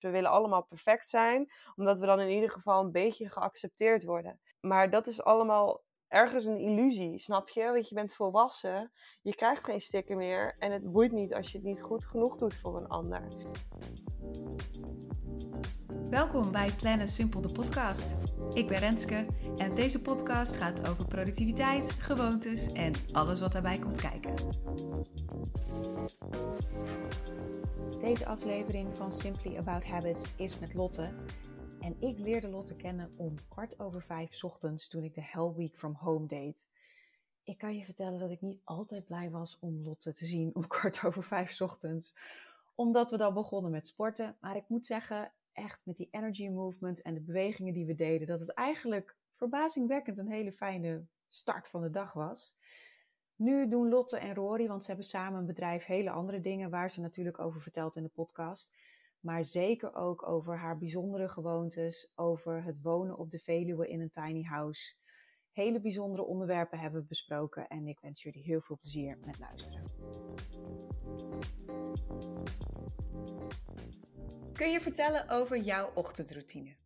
[0.00, 4.40] We willen allemaal perfect zijn, omdat we dan in ieder geval een beetje geaccepteerd worden.
[4.60, 7.64] Maar dat is allemaal ergens een illusie, snap je?
[7.64, 8.92] Want je bent volwassen,
[9.22, 12.36] je krijgt geen sticker meer en het boeit niet als je het niet goed genoeg
[12.36, 13.22] doet voor een ander.
[16.10, 18.16] Welkom bij Plannen Simpel, de podcast.
[18.54, 19.26] Ik ben Renske
[19.58, 24.34] en deze podcast gaat over productiviteit, gewoontes en alles wat daarbij komt kijken.
[28.00, 31.10] Deze aflevering van Simply About Habits is met Lotte.
[31.80, 35.76] En ik leerde Lotte kennen om kwart over vijf ochtends toen ik de Hell Week
[35.76, 36.68] from Home deed.
[37.44, 40.66] Ik kan je vertellen dat ik niet altijd blij was om Lotte te zien om
[40.78, 42.14] kwart over vijf ochtends.
[42.74, 44.36] Omdat we dan begonnen met sporten.
[44.40, 48.26] Maar ik moet zeggen, echt met die energy movement en de bewegingen die we deden,
[48.26, 52.58] dat het eigenlijk verbazingwekkend een hele fijne start van de dag was.
[53.36, 56.90] Nu doen Lotte en Rory, want ze hebben samen een bedrijf, hele andere dingen waar
[56.90, 58.76] ze natuurlijk over vertelt in de podcast.
[59.20, 64.10] Maar zeker ook over haar bijzondere gewoontes, over het wonen op de Veluwe in een
[64.10, 64.94] tiny house.
[65.52, 69.84] Hele bijzondere onderwerpen hebben we besproken en ik wens jullie heel veel plezier met luisteren.
[74.52, 76.76] Kun je vertellen over jouw ochtendroutine?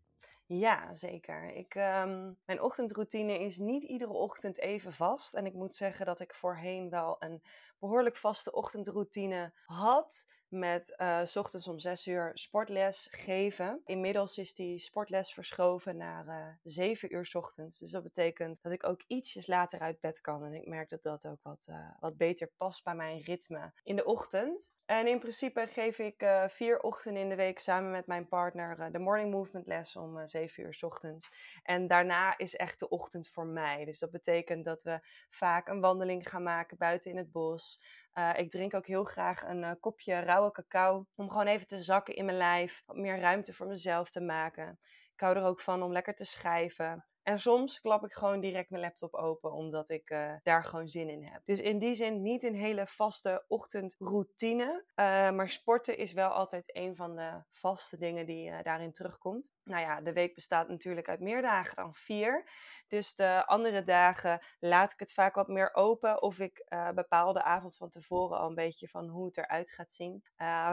[0.46, 1.52] Ja, zeker.
[1.52, 5.34] Ik, ehm, mijn ochtendroutine is niet iedere ochtend even vast.
[5.34, 7.42] En ik moet zeggen dat ik voorheen wel een
[7.78, 13.80] behoorlijk vaste ochtendroutine had met uh, s ochtends om 6 uur sportles geven.
[13.84, 17.78] Inmiddels is die sportles verschoven naar uh, eh, 7 uur s ochtends.
[17.78, 20.44] Dus dat betekent dat ik ook ietsjes later uit bed kan.
[20.44, 23.96] En ik merk dat dat ook wat, uh, wat beter past bij mijn ritme in
[23.96, 24.72] de ochtend.
[24.86, 28.98] En in principe geef ik vier ochtenden in de week samen met mijn partner de
[28.98, 31.30] morning movement les om 7 uur s ochtends.
[31.62, 33.84] En daarna is echt de ochtend voor mij.
[33.84, 34.98] Dus dat betekent dat we
[35.30, 37.80] vaak een wandeling gaan maken buiten in het bos.
[38.18, 41.06] Uh, ik drink ook heel graag een uh, kopje rauwe cacao.
[41.14, 42.82] Om gewoon even te zakken in mijn lijf.
[42.86, 44.78] Meer ruimte voor mezelf te maken.
[45.12, 47.04] Ik hou er ook van om lekker te schrijven.
[47.24, 51.08] En soms klap ik gewoon direct mijn laptop open, omdat ik uh, daar gewoon zin
[51.08, 51.42] in heb.
[51.44, 54.64] Dus in die zin niet een hele vaste ochtendroutine.
[54.64, 59.52] Uh, maar sporten is wel altijd een van de vaste dingen die uh, daarin terugkomt.
[59.64, 62.48] Nou ja, de week bestaat natuurlijk uit meer dagen dan vier.
[62.88, 66.22] Dus de andere dagen laat ik het vaak wat meer open.
[66.22, 69.92] Of ik bepaal de avond van tevoren al een beetje van hoe het eruit gaat
[69.92, 70.24] zien.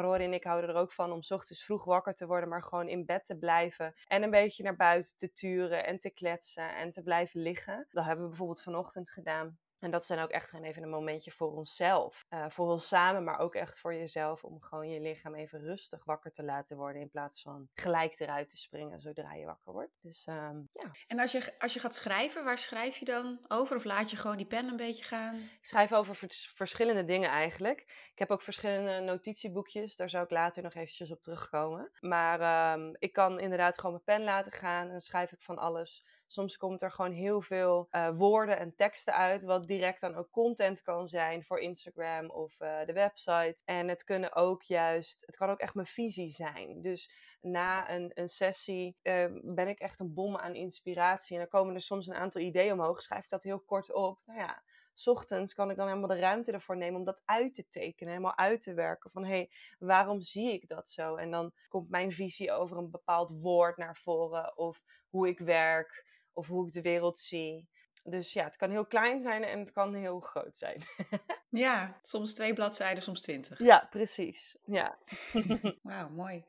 [0.02, 2.88] Rory en ik houden er ook van om ochtends vroeg wakker te worden, maar gewoon
[2.88, 3.94] in bed te blijven.
[4.08, 7.88] En een beetje naar buiten te turen en te kletsen en te blijven liggen.
[7.90, 9.60] Dat hebben we bijvoorbeeld vanochtend gedaan.
[9.82, 12.26] En dat zijn ook echt gewoon even een momentje voor onszelf.
[12.30, 14.44] Uh, voor ons samen, maar ook echt voor jezelf.
[14.44, 17.02] Om gewoon je lichaam even rustig wakker te laten worden.
[17.02, 19.98] In plaats van gelijk eruit te springen zodra je wakker wordt.
[20.02, 20.92] Dus um, ja.
[21.08, 23.76] En als je, als je gaat schrijven, waar schrijf je dan over?
[23.76, 25.36] Of laat je gewoon die pen een beetje gaan?
[25.36, 27.80] Ik schrijf over verschillende dingen eigenlijk.
[28.12, 29.96] Ik heb ook verschillende notitieboekjes.
[29.96, 31.92] Daar zou ik later nog eventjes op terugkomen.
[32.00, 34.90] Maar um, ik kan inderdaad gewoon mijn pen laten gaan.
[34.90, 39.14] En schrijf ik van alles Soms komt er gewoon heel veel uh, woorden en teksten
[39.14, 43.62] uit, wat direct dan ook content kan zijn voor Instagram of uh, de website.
[43.66, 46.82] En het kunnen ook juist, het kan ook echt mijn visie zijn.
[46.82, 51.36] Dus na een, een sessie uh, ben ik echt een bom aan inspiratie.
[51.36, 53.02] En dan komen er soms een aantal ideeën omhoog.
[53.02, 54.20] Schrijf ik dat heel kort op.
[54.26, 54.64] Nou ja,
[55.06, 58.38] ochtends kan ik dan helemaal de ruimte ervoor nemen om dat uit te tekenen, helemaal
[58.38, 59.12] uit te werken.
[59.12, 61.16] Van hé, hey, waarom zie ik dat zo?
[61.16, 66.20] En dan komt mijn visie over een bepaald woord naar voren, of hoe ik werk,
[66.34, 67.70] of hoe ik de wereld zie.
[68.04, 70.82] Dus ja, het kan heel klein zijn en het kan heel groot zijn.
[71.50, 73.60] ja, soms twee bladzijden, soms twintig.
[73.60, 74.58] Ja, precies.
[74.66, 74.98] Ja.
[75.84, 76.46] Wauw, mooi.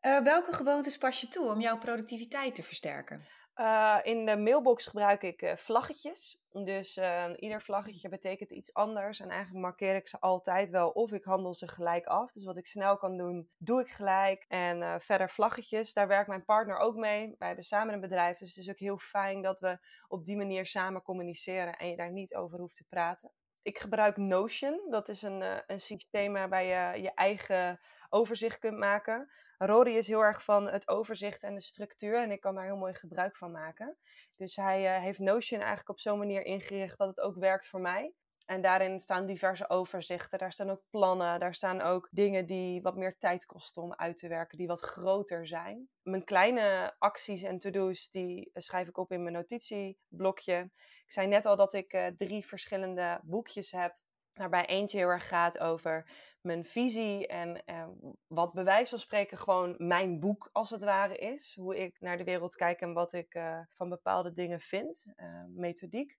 [0.00, 3.26] Uh, welke gewoontes pas je toe om jouw productiviteit te versterken?
[3.60, 6.38] Uh, in de mailbox gebruik ik uh, vlaggetjes.
[6.50, 9.20] Dus uh, ieder vlaggetje betekent iets anders.
[9.20, 12.32] En eigenlijk markeer ik ze altijd wel of ik handel ze gelijk af.
[12.32, 14.44] Dus wat ik snel kan doen, doe ik gelijk.
[14.48, 17.34] En verder vlaggetjes, daar werkt mijn partner ook mee.
[17.38, 19.78] Wij hebben samen een bedrijf, dus het is ook heel fijn dat we
[20.08, 23.30] op die manier samen communiceren en je daar niet over hoeft te praten.
[23.62, 24.90] Ik gebruik Notion.
[24.90, 29.30] Dat is een, een systeem waarbij je je eigen overzicht kunt maken.
[29.58, 32.76] Rory is heel erg van het overzicht en de structuur en ik kan daar heel
[32.76, 33.96] mooi gebruik van maken.
[34.36, 37.80] Dus hij uh, heeft Notion eigenlijk op zo'n manier ingericht dat het ook werkt voor
[37.80, 38.14] mij.
[38.44, 42.96] En daarin staan diverse overzichten, daar staan ook plannen, daar staan ook dingen die wat
[42.96, 45.88] meer tijd kosten om uit te werken, die wat groter zijn.
[46.02, 50.70] Mijn kleine acties en to-do's, die schrijf ik op in mijn notitieblokje.
[51.04, 53.94] Ik zei net al dat ik uh, drie verschillende boekjes heb,
[54.34, 56.10] waarbij eentje heel erg gaat over
[56.44, 57.86] mijn visie en eh,
[58.26, 61.54] wat bij wijze van spreken gewoon mijn boek als het ware is.
[61.60, 65.44] Hoe ik naar de wereld kijk en wat ik uh, van bepaalde dingen vind, uh,
[65.48, 66.18] methodiek.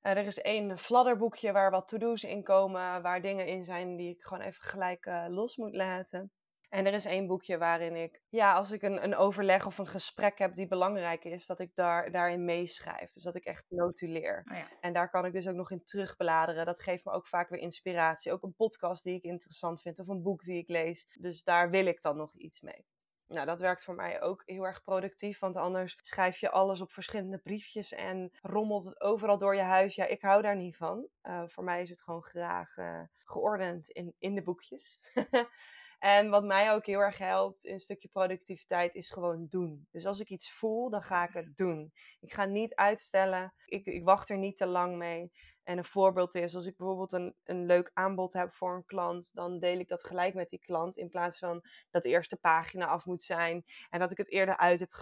[0.00, 4.22] er is één fladderboekje waar wat to-do's in komen, waar dingen in zijn die ik
[4.22, 6.32] gewoon even gelijk los moet laten.
[6.68, 9.86] En er is één boekje waarin ik, ja, als ik een, een overleg of een
[9.86, 13.12] gesprek heb die belangrijk is, dat ik daar, daarin meeschrijf.
[13.12, 14.42] Dus dat ik echt notuleer.
[14.50, 14.68] Oh ja.
[14.80, 16.66] En daar kan ik dus ook nog in terugbladeren.
[16.66, 18.32] Dat geeft me ook vaak weer inspiratie.
[18.32, 21.16] Ook een podcast die ik interessant vind of een boek die ik lees.
[21.20, 22.86] Dus daar wil ik dan nog iets mee.
[23.28, 26.92] Nou, dat werkt voor mij ook heel erg productief, want anders schrijf je alles op
[26.92, 29.94] verschillende briefjes en rommelt het overal door je huis.
[29.94, 31.08] Ja, ik hou daar niet van.
[31.22, 35.00] Uh, voor mij is het gewoon graag uh, geordend in, in de boekjes.
[35.98, 39.86] En wat mij ook heel erg helpt in een stukje productiviteit is gewoon doen.
[39.90, 41.92] Dus als ik iets voel, dan ga ik het doen.
[42.20, 43.54] Ik ga niet uitstellen.
[43.64, 45.32] Ik, ik wacht er niet te lang mee.
[45.66, 49.30] En een voorbeeld is, als ik bijvoorbeeld een, een leuk aanbod heb voor een klant,
[49.34, 50.96] dan deel ik dat gelijk met die klant.
[50.96, 54.56] In plaats van dat de eerste pagina af moet zijn en dat ik het eerder
[54.56, 54.92] uit heb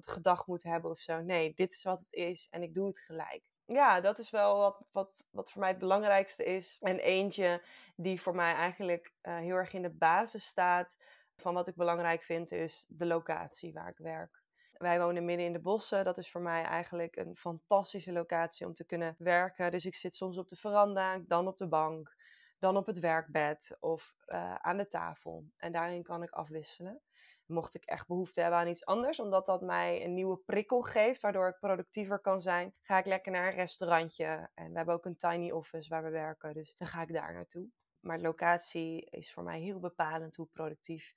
[0.00, 1.20] gedacht, moet hebben of zo.
[1.20, 4.56] Nee, dit is wat het is en ik doe het gelijk ja, dat is wel
[4.56, 6.76] wat, wat, wat voor mij het belangrijkste is.
[6.80, 7.62] En eentje
[7.96, 10.96] die voor mij eigenlijk uh, heel erg in de basis staat
[11.36, 14.43] van wat ik belangrijk vind, is de locatie waar ik werk.
[14.84, 16.04] Wij wonen midden in de bossen.
[16.04, 19.70] Dat is voor mij eigenlijk een fantastische locatie om te kunnen werken.
[19.70, 22.16] Dus ik zit soms op de veranda, dan op de bank,
[22.58, 25.44] dan op het werkbed of uh, aan de tafel.
[25.56, 27.02] En daarin kan ik afwisselen
[27.46, 31.20] mocht ik echt behoefte hebben aan iets anders, omdat dat mij een nieuwe prikkel geeft,
[31.20, 34.50] waardoor ik productiever kan zijn, ga ik lekker naar een restaurantje.
[34.54, 37.32] En we hebben ook een tiny office waar we werken, dus dan ga ik daar
[37.32, 37.68] naartoe.
[38.00, 41.14] Maar locatie is voor mij heel bepalend hoe productief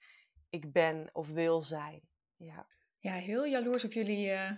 [0.50, 2.02] ik ben of wil zijn.
[2.36, 2.68] Ja,
[3.00, 4.52] ja heel jaloers op jullie uh,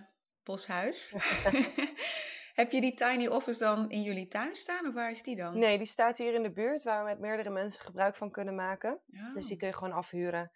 [0.43, 1.13] boshuis.
[2.59, 5.59] Heb je die tiny office dan in jullie tuin staan of waar is die dan?
[5.59, 8.55] Nee, die staat hier in de buurt waar we met meerdere mensen gebruik van kunnen
[8.55, 8.99] maken.
[9.33, 9.57] Dus die oh.
[9.57, 10.51] kun je gewoon afhuren.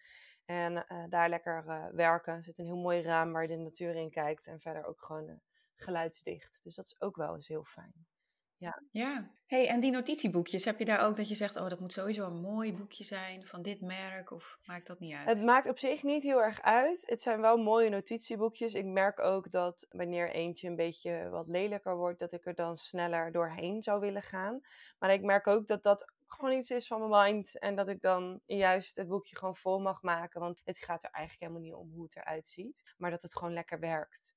[0.46, 2.34] En uh, daar lekker uh, werken.
[2.34, 4.48] Er zit een heel mooi raam waar je de natuur in kijkt.
[4.48, 5.42] En verder ook gewoon
[5.76, 6.60] geluidsdicht.
[6.64, 7.94] Dus dat is ook wel eens heel fijn.
[8.64, 8.82] Ja.
[8.92, 9.30] ja.
[9.46, 12.26] Hey, en die notitieboekjes, heb je daar ook dat je zegt, oh, dat moet sowieso
[12.26, 15.28] een mooi boekje zijn van dit merk, of maakt dat niet uit?
[15.28, 17.04] Het maakt op zich niet heel erg uit.
[17.06, 18.74] Het zijn wel mooie notitieboekjes.
[18.74, 22.76] Ik merk ook dat wanneer eentje een beetje wat lelijker wordt, dat ik er dan
[22.76, 24.62] sneller doorheen zou willen gaan.
[25.00, 27.60] Maar ik merk ook dat dat gewoon iets is van mijn mind.
[27.60, 30.40] En dat ik dan juist het boekje gewoon vol mag maken.
[30.40, 32.94] Want het gaat er eigenlijk helemaal niet om hoe het eruit ziet.
[32.98, 34.34] Maar dat het gewoon lekker werkt.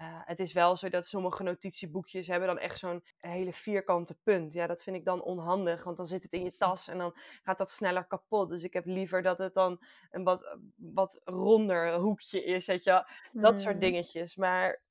[0.00, 4.52] Uh, het is wel zo dat sommige notitieboekjes hebben dan echt zo'n hele vierkante punt.
[4.52, 7.16] Ja, dat vind ik dan onhandig, want dan zit het in je tas en dan
[7.42, 8.48] gaat dat sneller kapot.
[8.48, 13.04] Dus ik heb liever dat het dan een wat, wat ronder hoekje is, weet je
[13.32, 13.80] Dat soort hmm.
[13.80, 14.36] dingetjes.
[14.36, 14.82] Maar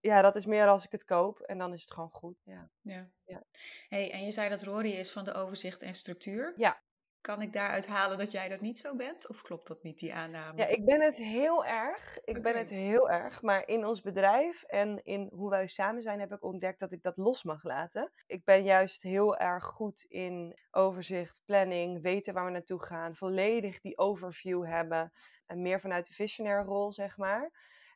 [0.00, 2.42] ja, dat is meer als ik het koop en dan is het gewoon goed.
[2.44, 2.70] Ja.
[2.80, 3.10] ja.
[3.24, 3.42] ja.
[3.88, 6.52] Hey, en je zei dat Rory is van de overzicht en structuur.
[6.56, 6.82] Ja.
[7.24, 9.28] Kan ik daaruit halen dat jij dat niet zo bent?
[9.28, 10.58] Of klopt dat niet, die aanname?
[10.58, 12.18] Ja, ik ben het heel erg.
[12.24, 13.42] Ik ben het heel erg.
[13.42, 17.02] Maar in ons bedrijf en in hoe wij samen zijn, heb ik ontdekt dat ik
[17.02, 18.12] dat los mag laten.
[18.26, 23.14] Ik ben juist heel erg goed in overzicht, planning, weten waar we naartoe gaan.
[23.14, 25.12] Volledig die overview hebben.
[25.46, 27.50] En meer vanuit de visionaire rol, zeg maar.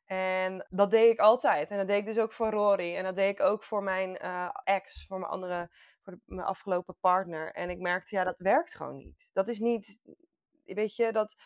[0.09, 1.71] En dat deed ik altijd.
[1.71, 2.97] En dat deed ik dus ook voor Rory.
[2.97, 5.71] En dat deed ik ook voor mijn uh, ex, voor mijn andere,
[6.03, 7.53] voor de, mijn afgelopen partner.
[7.53, 9.31] En ik merkte, ja, dat werkt gewoon niet.
[9.33, 9.99] Dat is niet,
[10.65, 11.37] weet je, dat,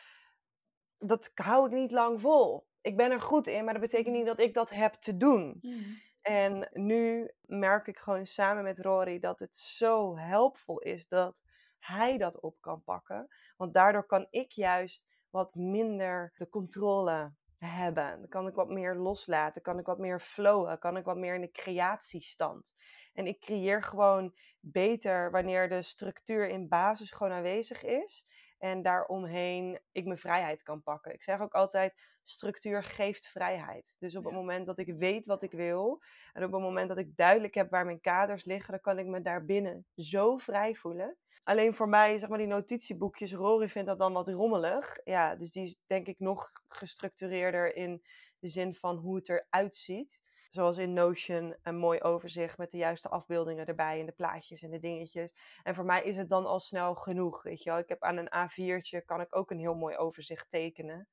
[0.98, 2.66] dat hou ik niet lang vol.
[2.80, 5.58] Ik ben er goed in, maar dat betekent niet dat ik dat heb te doen.
[5.60, 6.00] Mm.
[6.20, 11.42] En nu merk ik gewoon samen met Rory dat het zo helpvol is dat
[11.78, 13.28] hij dat op kan pakken.
[13.56, 17.32] Want daardoor kan ik juist wat minder de controle
[17.66, 18.28] hebben.
[18.28, 21.40] Kan ik wat meer loslaten, kan ik wat meer flowen, kan ik wat meer in
[21.40, 22.74] de creatiestand.
[23.14, 28.26] En ik creëer gewoon beter wanneer de structuur in basis gewoon aanwezig is.
[28.62, 31.12] En daaromheen ik mijn vrijheid kan pakken.
[31.12, 33.96] Ik zeg ook altijd, structuur geeft vrijheid.
[33.98, 36.02] Dus op het moment dat ik weet wat ik wil.
[36.32, 38.70] En op het moment dat ik duidelijk heb waar mijn kaders liggen.
[38.70, 41.16] Dan kan ik me daarbinnen zo vrij voelen.
[41.42, 44.98] Alleen voor mij, zeg maar, die notitieboekjes, Rory vindt dat dan wat rommelig.
[45.04, 48.02] Ja, dus die is denk ik nog gestructureerder in
[48.38, 50.22] de zin van hoe het eruit ziet.
[50.52, 54.70] Zoals in Notion een mooi overzicht met de juiste afbeeldingen erbij en de plaatjes en
[54.70, 55.34] de dingetjes.
[55.62, 57.78] En voor mij is het dan al snel genoeg, weet je wel.
[57.78, 61.08] Ik heb aan een A4'tje, kan ik ook een heel mooi overzicht tekenen.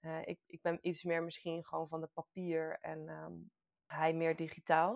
[0.00, 3.50] Uh, ik, ik ben iets meer misschien gewoon van de papier en um,
[3.86, 4.92] hij meer digitaal.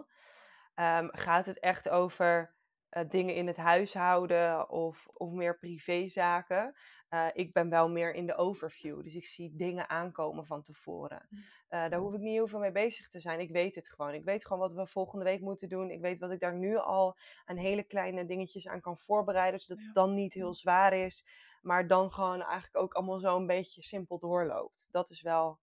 [0.74, 2.54] Um, gaat het echt over
[2.90, 6.74] uh, dingen in het huishouden of, of meer privézaken.
[7.14, 9.02] Uh, ik ben wel meer in de overview.
[9.02, 11.28] Dus ik zie dingen aankomen van tevoren.
[11.30, 13.40] Uh, daar hoef ik niet heel veel mee bezig te zijn.
[13.40, 14.14] Ik weet het gewoon.
[14.14, 15.90] Ik weet gewoon wat we volgende week moeten doen.
[15.90, 19.60] Ik weet wat ik daar nu al aan hele kleine dingetjes aan kan voorbereiden.
[19.60, 21.26] Zodat het dan niet heel zwaar is.
[21.62, 24.88] Maar dan gewoon eigenlijk ook allemaal zo een beetje simpel doorloopt.
[24.90, 25.60] Dat is wel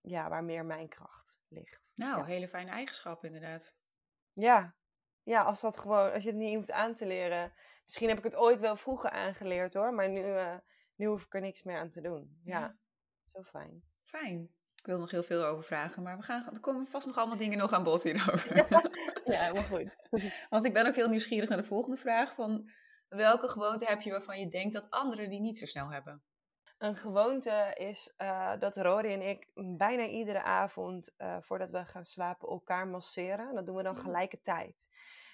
[0.00, 1.90] ja, waar meer mijn kracht ligt.
[1.94, 3.76] Nou, hele fijne eigenschap inderdaad.
[4.32, 4.74] Ja,
[5.22, 7.52] ja, als dat gewoon, als je het niet hoeft aan te leren.
[7.84, 10.56] Misschien heb ik het ooit wel vroeger aangeleerd hoor, maar nu, uh,
[11.00, 12.40] nu hoef ik er niks meer aan te doen.
[12.44, 12.76] Ja, Ja.
[13.32, 13.82] zo fijn.
[14.04, 14.50] Fijn.
[14.74, 17.36] Ik wil nog heel veel over vragen, maar we gaan, er komen vast nog allemaal
[17.36, 18.56] dingen nog aan bod hierover.
[19.24, 19.96] Ja, helemaal goed.
[20.50, 22.34] Want ik ben ook heel nieuwsgierig naar de volgende vraag.
[22.34, 22.70] Van
[23.08, 26.22] welke gewoonte heb je waarvan je denkt dat anderen die niet zo snel hebben?
[26.78, 32.04] Een gewoonte is eh, dat Rory en ik bijna iedere avond eh, voordat we gaan
[32.04, 33.54] slapen elkaar masseren.
[33.54, 34.00] Dat doen we dan Mm.
[34.00, 34.88] gelijkertijd.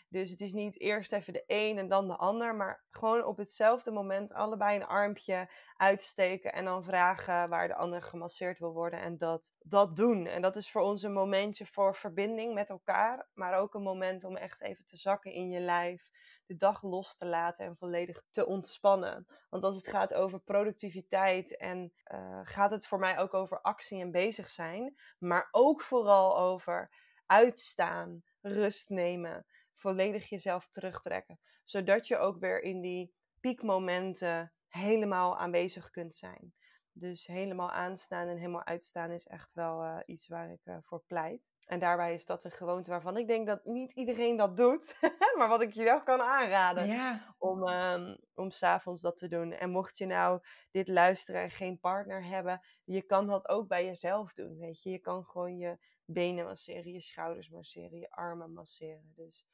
[0.09, 3.37] Dus het is niet eerst even de een en dan de ander, maar gewoon op
[3.37, 9.01] hetzelfde moment allebei een armpje uitsteken en dan vragen waar de ander gemasseerd wil worden
[9.01, 10.27] en dat, dat doen.
[10.27, 14.25] En dat is voor ons een momentje voor verbinding met elkaar, maar ook een moment
[14.25, 16.11] om echt even te zakken in je lijf,
[16.47, 19.27] de dag los te laten en volledig te ontspannen.
[19.49, 24.01] Want als het gaat over productiviteit en eh, gaat het voor mij ook over actie
[24.01, 26.91] en bezig zijn, maar ook vooral over
[27.27, 29.47] uitstaan, rust nemen,
[29.77, 36.55] volledig jezelf terugtrekken, zodat je ook weer in die piekmomenten helemaal aanwezig kunt zijn.
[36.93, 41.03] Dus helemaal aanstaan en helemaal uitstaan is echt wel eh, iets waar ik eh, voor
[41.07, 41.53] pleit.
[41.67, 44.97] En daarbij is dat een gewoonte waarvan ik denk dat niet iedereen dat doet,
[45.39, 49.53] maar wat ik je wel kan aanraden Ja, om, um, om s'avonds dat te doen.
[49.53, 50.41] En mocht je nou
[50.71, 54.59] dit luisteren en geen partner hebben, je kan dat ook bij jezelf doen.
[54.59, 59.13] Weet je, je kan gewoon je benen masseren, je schouders masseren, je armen masseren.
[59.17, 59.47] Dus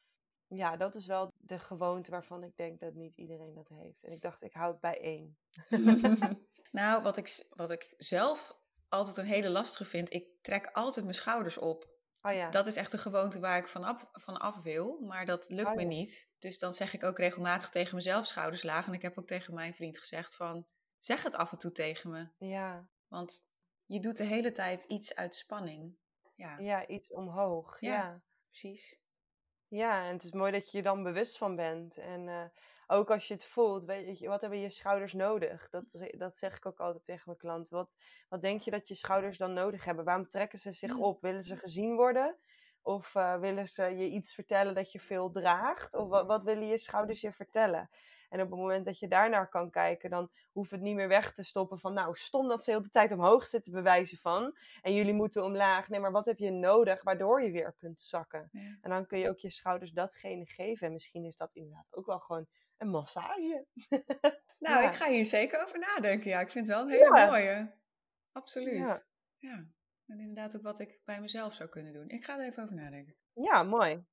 [0.56, 4.04] ja, dat is wel de gewoonte waarvan ik denk dat niet iedereen dat heeft.
[4.04, 5.36] En ik dacht, ik hou het bij één.
[6.70, 8.56] nou, wat ik, wat ik zelf
[8.88, 11.90] altijd een hele lastige vind, ik trek altijd mijn schouders op.
[12.22, 12.50] Oh ja.
[12.50, 15.68] Dat is echt een gewoonte waar ik van af, van af wil, maar dat lukt
[15.68, 16.30] Oh me niet.
[16.38, 18.86] Dus dan zeg ik ook regelmatig tegen mezelf schouders laag.
[18.86, 20.66] En ik heb ook tegen mijn vriend gezegd van,
[20.98, 22.28] zeg het af en toe tegen me.
[22.38, 22.88] ja.
[23.08, 23.50] Want
[23.86, 25.96] je doet de hele tijd iets uit spanning.
[26.34, 27.80] Ja, ja, iets omhoog.
[27.80, 27.92] Ja.
[27.92, 28.22] ja.
[28.46, 29.01] precies.
[29.72, 31.96] Ja, en het is mooi dat je je dan bewust van bent.
[31.98, 32.44] En eh,
[32.86, 35.68] ook als je het voelt, weet je, wat hebben je schouders nodig?
[35.70, 37.76] Dat, dat zeg ik ook altijd tegen mijn klanten.
[37.76, 37.94] Wat,
[38.28, 40.04] wat denk je dat je schouders dan nodig hebben?
[40.04, 41.02] Waarom trekken ze zich Mm.
[41.02, 41.20] op?
[41.22, 42.38] Willen ze gezien worden?
[42.82, 45.94] Of eh, willen ze je iets vertellen dat je veel draagt?
[45.94, 47.90] Of wat, wat willen je schouders je vertellen?
[48.32, 51.32] En op het moment dat je daarnaar kan kijken, dan hoeft het niet meer weg
[51.32, 54.56] te stoppen van, nou, stom dat ze heel de tijd omhoog zitten, bewijzen van.
[54.82, 55.88] En jullie moeten omlaag.
[55.88, 58.48] Nee, maar wat heb je nodig waardoor je weer kunt zakken?
[58.52, 58.78] Ja.
[58.80, 60.86] En dan kun je ook je schouders datgene geven.
[60.86, 62.46] En misschien is dat inderdaad ook wel gewoon
[62.78, 63.66] een massage.
[64.58, 64.88] Nou, Ja.
[64.88, 66.30] ik ga hier zeker over nadenken.
[66.30, 67.26] Ja, ik vind het wel een hele Ja.
[67.26, 67.72] mooie.
[68.32, 68.76] Absoluut.
[68.78, 69.02] Ja.
[69.38, 69.66] Ja.
[70.06, 72.08] En inderdaad ook wat ik bij mezelf zou kunnen doen.
[72.08, 73.16] Ik ga er even over nadenken.
[73.34, 74.04] Ja, mooi.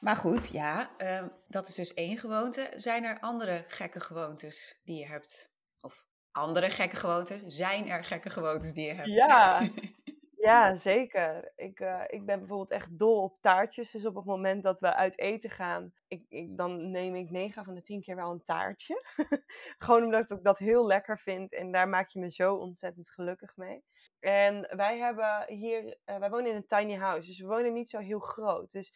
[0.00, 2.70] Maar goed, ja, ehm, dat is dus één gewoonte.
[2.76, 5.54] Zijn er andere gekke gewoontes die je hebt?
[5.80, 7.42] Of andere gekke gewoontes?
[7.46, 9.08] Zijn er gekke gewoontes die je hebt?
[9.08, 9.60] Ja.
[10.42, 11.52] Ja, zeker.
[11.56, 13.90] Ik, eh, ik ben bijvoorbeeld echt dol op taartjes.
[13.90, 17.64] Dus op het moment dat we uit eten gaan, ik, ik, dan neem ik 9
[17.64, 19.02] van de 10 keer wel een taartje.
[19.78, 21.52] Gewoon omdat ik dat heel lekker vind.
[21.52, 23.84] En daar maak je me zo ontzettend gelukkig mee.
[24.20, 27.28] En wij hebben hier, eh, wij wonen in een tiny house.
[27.28, 28.70] Dus we wonen niet zo heel groot.
[28.72, 28.94] Dus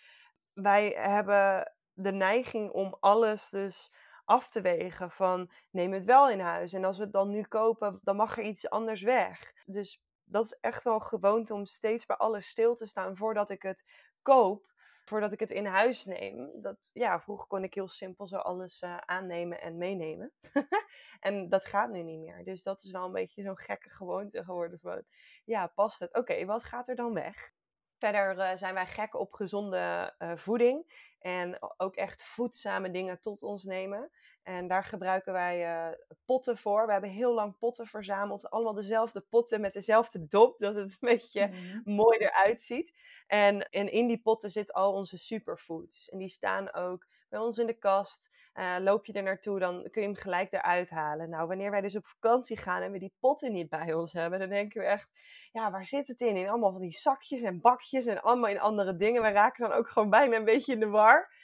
[0.52, 3.92] wij hebben de neiging om alles dus
[4.24, 6.72] af te wegen van neem het wel in huis.
[6.72, 9.52] En als we het dan nu kopen, dan mag er iets anders weg.
[9.64, 13.62] Dus dat is echt wel gewoonte om steeds bij alles stil te staan voordat ik
[13.62, 13.84] het
[14.22, 14.74] koop.
[15.04, 16.50] Voordat ik het in huis neem.
[16.54, 20.32] Dat, ja, vroeger kon ik heel simpel zo alles eh, aannemen en meenemen.
[21.20, 22.44] en dat gaat nu niet meer.
[22.44, 25.02] Dus dat is wel een beetje zo'n gekke gewoonte geworden van...
[25.44, 26.14] Ja, past het?
[26.14, 27.52] Oké, wat gaat er dan weg?
[27.98, 31.04] Verder eh, zijn wij gek op gezonde eh, voeding.
[31.20, 34.10] En ook echt voedzame dingen tot ons nemen.
[34.42, 36.86] En daar gebruiken wij eh, potten voor.
[36.86, 38.50] We hebben heel lang potten verzameld.
[38.50, 40.58] Allemaal dezelfde potten met dezelfde dop.
[40.58, 41.80] Dat het een beetje Mhm.
[41.94, 42.92] mooi eruit ziet.
[43.26, 46.08] En, en in die potten zitten al onze superfoods.
[46.08, 48.30] En die staan ook bij ons in de kast.
[48.52, 51.30] Eh, loop je er naartoe, dan kun je hem gelijk eruit halen.
[51.30, 54.38] Nou, wanneer wij dus op vakantie gaan en we die potten niet bij ons hebben,
[54.38, 55.08] dan denken we echt,
[55.52, 56.36] ja, waar zit het in?
[56.36, 59.22] In allemaal van die zakjes en bakjes en allemaal in andere dingen.
[59.22, 61.34] We raken dan ook gewoon bijna een beetje in de war.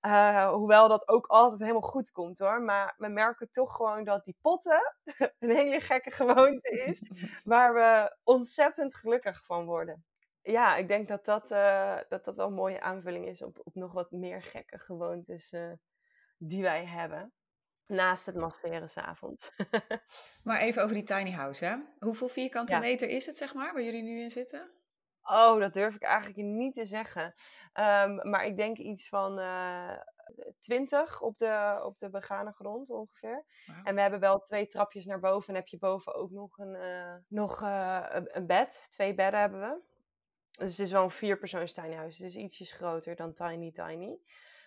[0.00, 2.62] Eh, hoewel dat ook altijd helemaal goed komt hoor.
[2.62, 4.94] Maar we merken toch gewoon dat die potten
[5.38, 7.02] een hele gekke gewoonte is.
[7.44, 10.04] Waar we ontzettend gelukkig van worden.
[10.46, 13.74] Ja, ik denk dat dat, eh, dat, dat wel een mooie aanvulling is op, op
[13.74, 15.72] nog wat meer gekke gewoontes eh,
[16.38, 17.32] die wij hebben.
[17.86, 19.50] Naast het masseren s'avonds.
[20.42, 21.76] Maar even over die tiny house, hè?
[21.98, 22.78] Hoeveel vierkante Ja.
[22.78, 24.70] meter is het, zeg maar, waar jullie nu in zitten?
[25.22, 27.34] Oh, dat durf ik eigenlijk niet te zeggen.
[27.72, 29.98] Ehm, maar ik denk iets van eh
[30.60, 33.44] 20 op de, op de begane grond ongeveer.
[33.84, 35.48] En we hebben wel twee trapjes naar boven.
[35.48, 36.76] En heb je boven ook nog een,
[37.28, 38.86] nog, een bed.
[38.88, 39.82] Twee bedden hebben we.
[40.58, 42.22] Dus het is wel een vierpersoons tiny house.
[42.22, 44.18] Het is ietsjes groter dan tiny tiny.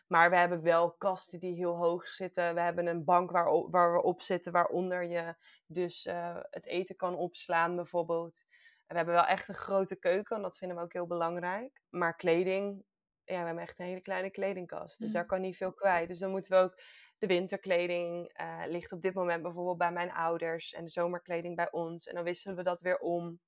[0.07, 2.53] Maar we hebben wel kasten die heel hoog zitten.
[2.53, 6.95] We hebben een bank waar, waar we op zitten, waaronder je dus uh, het eten
[6.95, 8.45] kan opslaan bijvoorbeeld.
[8.87, 11.81] we hebben wel echt een grote keuken, en dat vinden we ook heel belangrijk.
[11.89, 12.83] Maar kleding,
[13.23, 14.99] ja, we hebben echt een hele kleine kledingkast.
[14.99, 15.27] Dus daar mm.
[15.27, 16.07] kan niet veel kwijt.
[16.07, 16.81] Dus dan moeten we ook
[17.17, 21.71] de winterkleding uh, ligt op dit moment bijvoorbeeld bij mijn ouders en de zomerkleding bij
[21.71, 22.07] ons.
[22.07, 23.39] En dan wisselen we dat weer om.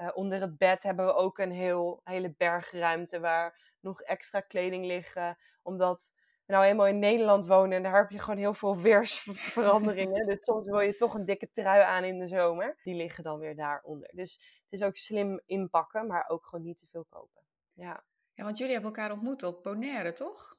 [0.00, 4.84] Uh, onder het bed hebben we ook een heel, hele bergruimte waar nog extra kleding
[4.84, 5.38] liggen.
[5.62, 6.12] Omdat
[6.46, 10.26] we nou eenmaal in Nederland wonen en daar heb je gewoon heel veel weersveranderingen.
[10.26, 12.78] dus soms wil je toch een dikke trui aan in de zomer.
[12.82, 14.10] Die liggen dan weer daaronder.
[14.14, 17.42] Dus het is ook slim inpakken, maar ook gewoon niet te veel kopen.
[17.72, 18.04] Ja.
[18.34, 20.56] Ja, want jullie hebben elkaar ontmoet op Bonaire, toch?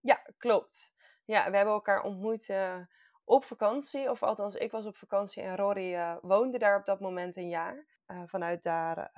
[0.00, 0.92] Ja, klopt.
[1.24, 2.76] Ja, we hebben elkaar ontmoet uh,
[3.24, 4.10] op vakantie.
[4.10, 7.48] Of althans, ik was op vakantie en Rory uh, woonde daar op dat moment een
[7.48, 7.86] jaar.
[8.14, 9.12] Uh, vanuit daar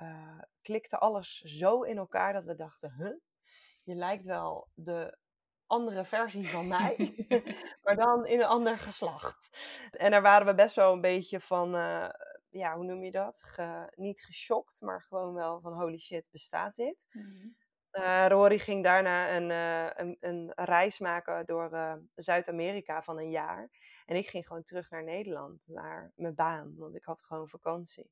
[0.61, 3.15] klikte alles zo in elkaar dat we dachten, huh?
[3.83, 5.17] Je lijkt wel de
[5.65, 7.15] andere versie van mij,
[7.83, 9.57] maar dan in een ander geslacht.
[9.91, 11.69] En daar waren we best wel een beetje van,
[12.49, 13.43] ja, hoe noem je dat?
[13.43, 17.05] Ge, niet geschokt, maar gewoon wel van holy shit, bestaat dit?
[17.11, 17.55] Mm
[17.97, 23.29] uh, Rory ging daarna een, uh, een, een, reis maken door uh, Zuid-Amerika van een
[23.29, 23.69] jaar.
[24.05, 28.11] En ik ging gewoon terug naar Nederland, naar mijn baan, want ik had gewoon vakantie.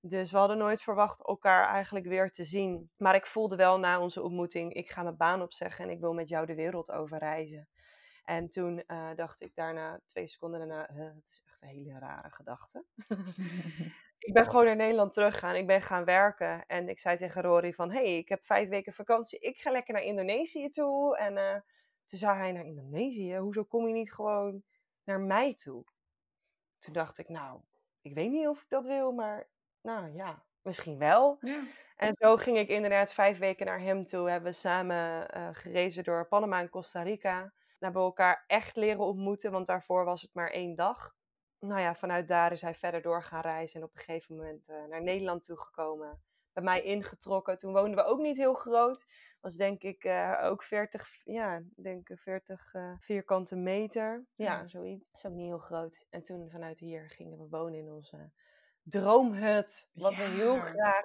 [0.00, 2.90] Dus we hadden nooit verwacht elkaar eigenlijk weer te zien.
[2.96, 6.12] Maar ik voelde wel na onze ontmoeting, ik ga mijn baan opzeggen en ik wil
[6.12, 7.68] met jou de wereld over reizen.
[8.24, 8.82] En toen
[9.14, 12.84] dacht ik daarna, twee seconden daarna, het is echt een hele rare gedachte.
[14.28, 15.54] ik ben gewoon naar Nederland teruggegaan.
[15.54, 16.66] Ik ben gaan werken.
[16.66, 17.90] En ik zei tegen Rory van...
[17.90, 19.38] hey, ik heb vijf weken vakantie.
[19.38, 21.16] Ik ga lekker naar Indonesië toe.
[21.16, 21.60] En uh,
[22.06, 23.36] toen zei hij naar Indonesië?
[23.36, 24.62] Hoezo kom je niet gewoon
[25.04, 25.84] naar mij toe?
[26.78, 27.60] Toen dacht ik, nou,
[28.00, 29.12] ik weet niet of ik dat wil.
[29.12, 29.48] Maar
[29.82, 31.36] nou ja, misschien wel.
[31.40, 31.62] Ja.
[31.96, 34.30] En zo ging ik inderdaad vijf weken naar hem toe.
[34.30, 37.52] Hebben we samen uh, gerezen door Panama en Costa Rica.
[37.78, 39.50] We hebben elkaar echt leren ontmoeten.
[39.50, 41.16] Want daarvoor was het maar één dag
[41.60, 44.68] nou ja, vanuit daar is hij verder door gaan reizen en op een gegeven moment
[44.68, 46.22] uh, naar Nederland toegekomen.
[46.52, 47.58] Bij mij ingetrokken.
[47.58, 49.06] Toen woonden we ook niet heel groot.
[49.40, 54.26] Was denk ik uh, ook 40, ja, denk 40 uh, vierkante meter.
[54.34, 55.10] Ja, zoiets.
[55.10, 56.06] Dat is ook niet heel groot.
[56.10, 58.30] En toen vanuit hier gingen we wonen in onze
[58.88, 59.88] droomhut.
[59.92, 61.04] Wat we heel graag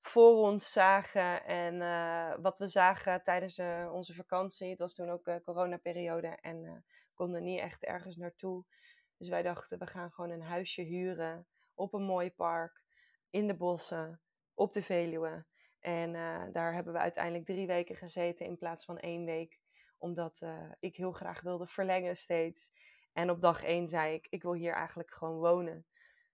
[0.00, 1.44] voor ons zagen.
[1.44, 3.58] En uh, wat we zagen tijdens
[3.92, 4.70] onze vakantie.
[4.70, 8.64] Het was toen ook coronaperiode en konden niet echt ergens naartoe.
[9.16, 12.84] Dus wij dachten, we gaan gewoon een huisje huren op een mooi park,
[13.30, 14.20] in de bossen,
[14.54, 15.46] op de Veluwe.
[15.80, 19.60] En uh, daar hebben we uiteindelijk drie weken gezeten in plaats van één week.
[19.98, 22.72] Omdat uh, ik heel graag wilde verlengen steeds.
[23.12, 25.86] En op dag één zei ik, ik wil hier eigenlijk gewoon wonen.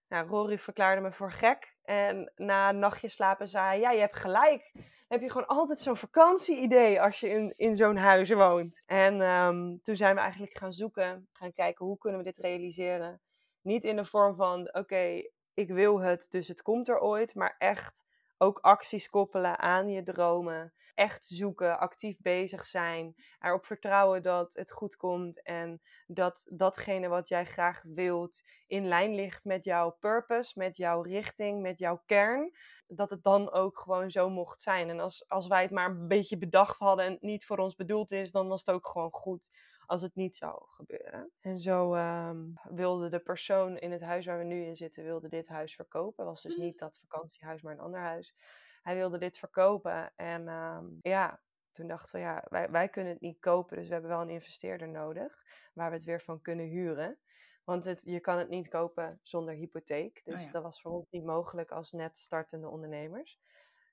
[0.07, 1.75] Nou, Rory verklaarde me voor gek.
[1.83, 4.71] En na een nachtje slapen zei hij, ja, je hebt gelijk.
[5.07, 8.83] Heb je gewoon altijd zo'n vakantieidee als je in, in zo'n huis woont.
[8.85, 13.21] En um, toen zijn we eigenlijk gaan zoeken, gaan kijken hoe kunnen we dit realiseren.
[13.61, 15.21] Niet in de vorm van, oké,
[15.53, 17.35] ik wil het, dus het komt er ooit.
[17.35, 18.03] Maar echt
[18.37, 20.73] ook acties koppelen aan je dromen.
[20.93, 23.15] Echt zoeken, actief bezig zijn.
[23.39, 25.41] Erop vertrouwen dat het goed komt.
[25.43, 31.01] En dat datgene wat jij graag wilt in lijn ligt met jouw purpose, met jouw
[31.01, 32.57] richting, met jouw kern.
[32.87, 34.89] Dat het dan ook gewoon zo mocht zijn.
[34.89, 37.75] En als, als wij het maar een beetje bedacht hadden en het niet voor ons
[37.75, 39.49] bedoeld is, dan was het ook gewoon goed
[39.85, 41.31] als het niet zou gebeuren.
[41.39, 45.29] En zo um, wilde de persoon in het huis waar we nu in zitten, wilde
[45.29, 46.23] dit huis verkopen.
[46.23, 46.63] Het was dus mm.
[46.63, 48.35] niet dat vakantiehuis, maar een ander huis.
[48.81, 53.21] Hij wilde dit verkopen en um, ja, toen dachten we, ja, wij, wij kunnen het
[53.21, 55.43] niet kopen, dus we hebben wel een investeerder nodig
[55.73, 57.17] waar we het weer van kunnen huren.
[57.63, 60.21] Want het, je kan het niet kopen zonder hypotheek.
[60.25, 63.39] Oh dus dat was voor ons niet mogelijk als net startende ondernemers.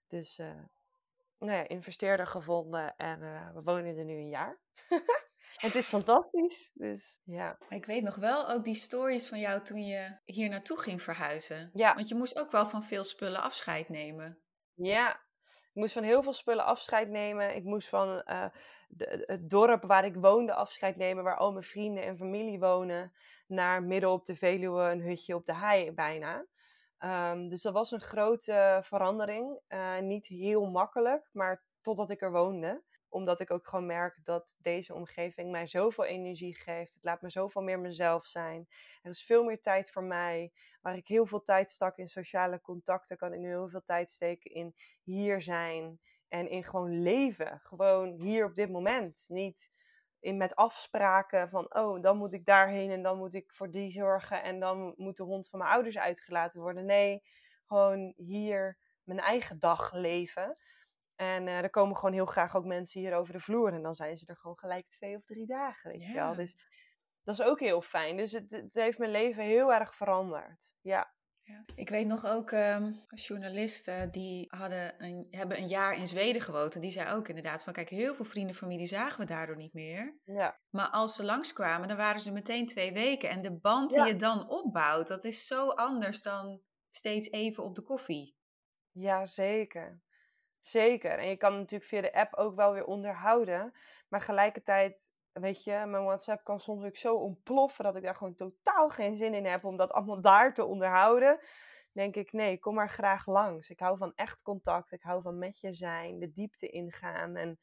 [0.09, 0.63] Dus uh,
[1.39, 4.59] nou ja, investeerder gevonden en uh, we wonen er nu een jaar.
[5.57, 6.71] Het is fantastisch.
[6.75, 7.57] Dus ja.
[7.69, 11.03] Maar ik weet nog wel ook die stories van jou toen je hier naartoe ging
[11.03, 11.71] verhuizen.
[11.73, 11.95] Ja.
[11.95, 14.39] Want je moest ook wel van veel spullen afscheid nemen.
[14.75, 15.11] Ja,
[15.45, 17.57] ik moest van heel veel spullen afscheid nemen.
[17.57, 18.45] Ik moest van uh,
[18.89, 23.13] de, het dorp waar ik woonde afscheid nemen, waar al mijn vrienden en familie wonen,
[23.47, 26.47] naar midden op de Veluwe, een hutje op de hei bijna.
[26.99, 29.61] Um, dus dat was een grote verandering.
[29.69, 34.57] Uh, niet heel makkelijk, maar totdat ik er woonde omdat ik ook gewoon merk dat
[34.59, 36.95] deze omgeving mij zoveel energie geeft.
[36.95, 38.69] Het laat me zoveel meer mezelf zijn.
[39.03, 40.53] Er is veel meer tijd voor mij.
[40.81, 44.11] Waar ik heel veel tijd stak in sociale contacten, kan ik nu heel veel tijd
[44.11, 46.01] steken in hier zijn.
[46.29, 47.61] En in gewoon leven.
[47.63, 49.25] Gewoon hier op dit moment.
[49.29, 49.71] Niet
[50.21, 53.91] in met afspraken van, oh, dan moet ik daarheen en dan moet ik voor die
[53.91, 54.43] zorgen.
[54.43, 56.85] En dan moet de hond van mijn ouders uitgelaten worden.
[56.85, 57.23] Nee,
[57.67, 60.57] gewoon hier mijn eigen dag leven.
[61.23, 63.73] En uh, er komen gewoon heel graag ook mensen hier over de vloer.
[63.73, 66.35] En dan zijn ze er gewoon gelijk twee of drie dagen, weet je wel.
[66.35, 66.57] Dus
[67.23, 68.17] dat is ook heel fijn.
[68.17, 70.69] Dus het, het heeft mijn leven heel erg veranderd.
[70.81, 71.15] Ja.
[71.45, 71.65] Ja.
[71.75, 76.75] Ik weet nog ook um, journalisten die hadden een, hebben een jaar in Zweden gewoond.
[76.75, 79.73] En die zei ook inderdaad van kijk, heel veel vrienden familie zagen we daardoor niet
[79.73, 80.19] meer.
[80.25, 80.61] Ja.
[80.71, 83.29] Maar als ze langskwamen, dan waren ze meteen twee weken.
[83.29, 87.75] En de band die je dan opbouwt, dat is zo anders dan steeds even op
[87.75, 88.37] de koffie.
[88.93, 89.27] Ja,
[90.67, 91.19] zeker.
[91.19, 93.73] En je kan natuurlijk via de app ook wel weer onderhouden.
[94.09, 98.35] Maar gelijkertijd weet je, mijn WhatsApp kan soms ook zo ontploffen dat ik daar gewoon
[98.35, 101.41] totaal geen zin in heb om dat allemaal daar te onderhouden.
[101.93, 103.71] Denk ik, nee, kom maar graag langs.
[103.71, 104.93] Ik hou van echt contact.
[104.93, 107.37] Ik hou van met je zijn, de diepte ingaan.
[107.37, 107.59] En,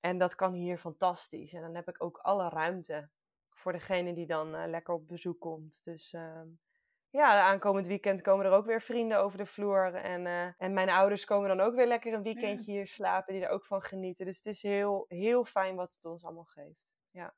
[0.00, 1.52] en dat kan hier fantastisch.
[1.52, 3.10] En dan heb ik ook alle ruimte
[3.50, 5.80] voor degene die dan uh, lekker op bezoek komt.
[5.82, 6.42] Dus uh,
[7.10, 9.94] ja, aankomend weekend komen er ook weer vrienden over de vloer.
[9.94, 13.42] En, uh, en mijn ouders komen dan ook weer lekker een weekendje hier slapen, die
[13.42, 14.26] er ook van genieten.
[14.26, 16.88] Dus het is heel, heel fijn wat het ons allemaal geeft.
[17.10, 17.34] Ja.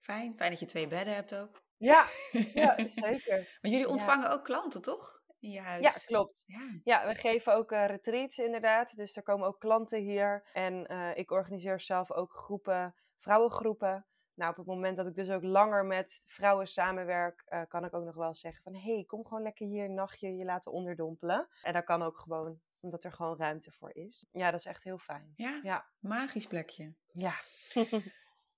[0.00, 1.62] Fijn, fijn dat je twee bedden hebt ook.
[1.76, 2.06] Ja,
[2.54, 3.58] ja zeker.
[3.60, 5.22] Maar jullie ontvangen ook klanten, toch?
[5.40, 5.82] In je huis.
[5.82, 6.44] Ja, klopt.
[6.46, 8.96] Ja, ja we geven ook uh, retreats inderdaad.
[8.96, 10.48] Dus er komen ook klanten hier.
[10.52, 14.06] En uh, ik organiseer zelf ook groepen, vrouwengroepen.
[14.34, 17.94] Nou, op het moment dat ik dus ook langer met vrouwen samenwerk, uh, kan ik
[17.94, 18.74] ook nog wel zeggen van...
[18.74, 21.48] hé, hey, kom gewoon lekker hier een nachtje je laten onderdompelen.
[21.62, 24.26] En dat kan ook gewoon, omdat er gewoon ruimte voor is.
[24.32, 25.32] Ja, dat is echt heel fijn.
[25.36, 25.86] Ja, ja.
[25.98, 26.94] magisch plekje.
[27.12, 27.34] Ja.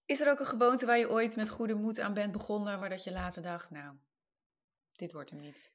[0.04, 2.80] is er ook een gewoonte waar je ooit met goede moed aan bent begonnen...
[2.80, 3.96] maar dat je later dacht, nou,
[4.92, 5.74] dit wordt hem niet?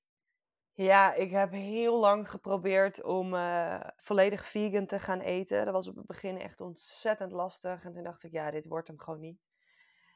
[0.73, 5.65] Ja, ik heb heel lang geprobeerd om uh, volledig vegan te gaan eten.
[5.65, 7.83] Dat was op het begin echt ontzettend lastig.
[7.83, 9.50] En toen dacht ik, ja, dit wordt hem gewoon niet.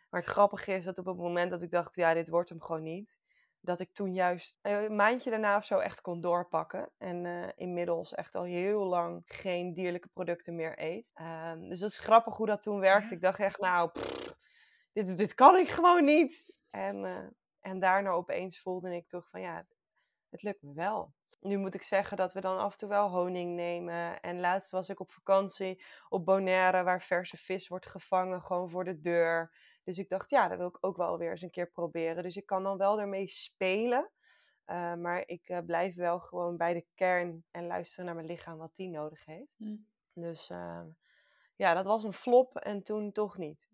[0.10, 2.62] Maar het grappige is dat op het moment dat ik dacht, ja, dit wordt hem
[2.62, 3.18] gewoon niet,
[3.60, 6.92] dat ik toen juist een maandje daarna of zo echt kon doorpakken.
[6.98, 11.12] En uh, inmiddels echt al heel lang geen dierlijke producten meer eet.
[11.22, 13.14] Um, dus dat is grappig hoe dat toen werkte.
[13.14, 14.38] Ik dacht echt, nou, pff,
[14.94, 16.56] dit, dit kan ik gewoon niet.
[16.70, 17.18] En, uh,
[17.60, 19.66] en daarna opeens voelde ik toch van, ja,
[20.30, 21.14] het lukt me wel.
[21.40, 24.20] Nu moet ik zeggen dat we dan af en toe wel honing nemen.
[24.20, 28.84] En laatst was ik op vakantie op Bonaire, waar verse vis wordt gevangen, gewoon voor
[28.84, 29.52] de deur.
[29.86, 32.24] Dus ik dacht, ja, dat wil ik ook wel weer eens een keer proberen.
[32.24, 34.12] Dus ik kan dan wel ermee spelen.
[34.68, 38.58] Uh, maar ik uh, blijf wel gewoon bij de kern en luisteren naar mijn lichaam
[38.58, 39.54] wat die nodig heeft.
[39.58, 39.88] Mm.
[40.14, 40.82] Dus uh,
[41.56, 43.70] ja, dat was een flop en toen toch niet.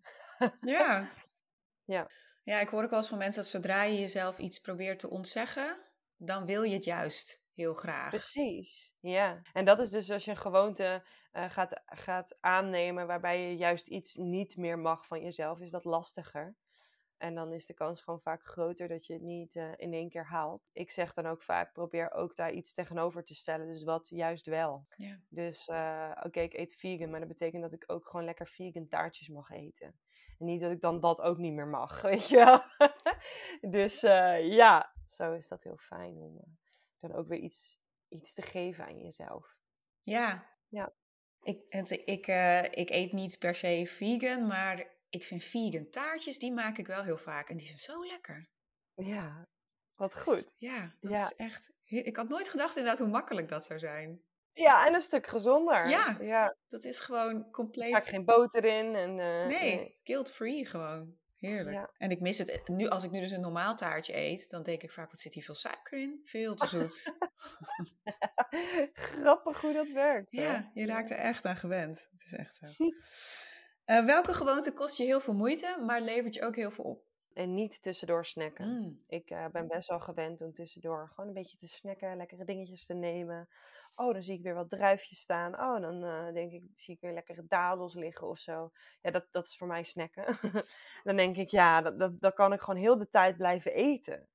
[0.60, 1.12] ja.
[1.96, 2.10] ja.
[2.44, 5.10] Ja, ik hoor ook wel eens van mensen dat zodra je jezelf iets probeert te
[5.10, 5.78] ontzeggen,
[6.18, 8.10] dan wil je het juist heel graag.
[8.10, 9.42] Precies, ja.
[9.54, 13.88] En dat is dus als je een gewoonte uh, gaat, gaat aannemen waarbij je juist
[13.88, 16.56] iets niet meer mag van jezelf, is dat lastiger.
[17.18, 20.10] En dan is de kans gewoon vaak groter dat je het niet uh, in één
[20.10, 20.70] keer haalt.
[20.74, 23.68] Ik zeg dan ook vaak, probeer ook daar iets tegenover te stellen.
[23.68, 24.86] Dus wat juist wel.
[24.96, 25.20] Ja.
[25.30, 28.48] Dus uh, oké, okay, ik eet vegan, maar dat betekent dat ik ook gewoon lekker
[28.48, 30.00] vegan taartjes mag eten.
[30.40, 32.62] En niet dat ik dan dat ook niet meer mag, weet je wel.
[33.72, 34.00] dus
[34.56, 36.58] ja, zo is dat heel fijn om
[37.00, 39.58] dan ook weer iets, iets te geven aan jezelf.
[40.04, 40.50] Ja.
[40.68, 40.94] Ja.
[41.44, 46.40] Ik, het, ik, uh, ik eet niet per se vegan, maar ik vind vegan taartjes,
[46.40, 47.50] die maak ik wel heel vaak.
[47.50, 48.50] En die zijn zo lekker.
[48.96, 49.48] Ja,
[49.96, 50.54] wat goed.
[50.58, 51.24] Ja, dat ja.
[51.24, 51.72] is echt...
[51.84, 54.22] Ik had nooit gedacht inderdaad hoe makkelijk dat zou zijn.
[54.54, 55.90] Ja, en een stuk gezonder.
[55.90, 56.56] Ja, ja.
[56.68, 57.92] dat is gewoon compleet...
[57.92, 58.96] Vaak geen boter in.
[58.96, 60.00] En, uh, nee, nee.
[60.04, 61.20] guilt-free gewoon.
[61.42, 61.76] Heerlijk.
[61.76, 61.92] Ja.
[61.98, 62.68] En ik mis het.
[62.68, 65.34] Nu, als ik nu dus een normaal taartje eet, dan denk ik vaak, wat zit
[65.34, 66.20] hier veel suiker in?
[66.24, 67.14] Veel te zoet.
[68.94, 70.32] Grappig hoe dat werkt.
[70.32, 72.08] Ja, je raakt er echt aan gewend.
[72.12, 72.66] Het is echt zo.
[73.86, 77.04] uh, welke gewoonte kost je heel veel moeite, maar levert je ook heel veel op?
[77.34, 78.68] En niet tussendoor snacken.
[78.68, 79.04] Mm.
[79.08, 82.86] Ik uh, ben best wel gewend om tussendoor gewoon een beetje te snacken, lekkere dingetjes
[82.86, 83.50] te nemen.
[83.96, 85.54] Oh, dan zie ik weer wat druifjes staan.
[85.60, 88.72] Oh, dan uh, denk ik, zie ik weer lekkere dadels liggen of zo.
[89.02, 90.38] Ja, dat, dat is voor mij snacken.
[91.04, 94.30] dan denk ik, ja, dat, dat, dat kan ik gewoon heel de tijd blijven eten.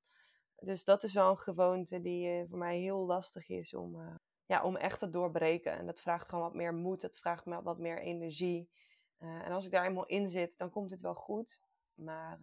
[0.57, 4.15] Dus dat is wel een gewoonte die uh, voor mij heel lastig is om, uh,
[4.47, 5.73] ja, om echt te doorbreken.
[5.73, 8.71] En dat vraagt gewoon wat meer moed, dat vraagt me wat meer energie.
[9.19, 11.61] en als ik daar eenmaal in zit, dan komt het wel goed.
[11.95, 12.39] Maar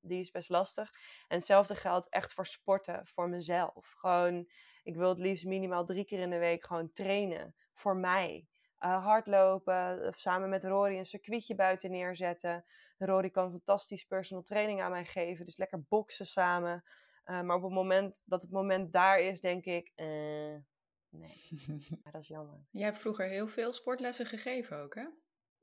[0.00, 0.92] die is best lastig.
[1.28, 3.94] En hetzelfde geldt echt voor sporten, voor mezelf.
[3.98, 4.48] Gewoon
[4.82, 7.54] ik wil het liefst minimaal drie keer in de week gewoon trainen.
[7.74, 8.46] Voor mij.
[8.80, 12.64] Uh, hardlopen, of samen met Rory een circuitje buiten neerzetten.
[12.98, 15.44] Rory kan fantastisch personal training aan mij geven.
[15.46, 16.84] Dus lekker boksen samen.
[17.24, 19.92] Uh, maar op het moment dat het moment daar is, denk ik...
[19.96, 20.06] Uh,
[21.08, 21.36] nee,
[22.04, 22.66] ja, dat is jammer.
[22.70, 25.06] Jij hebt vroeger heel veel sportlessen gegeven ook, hè?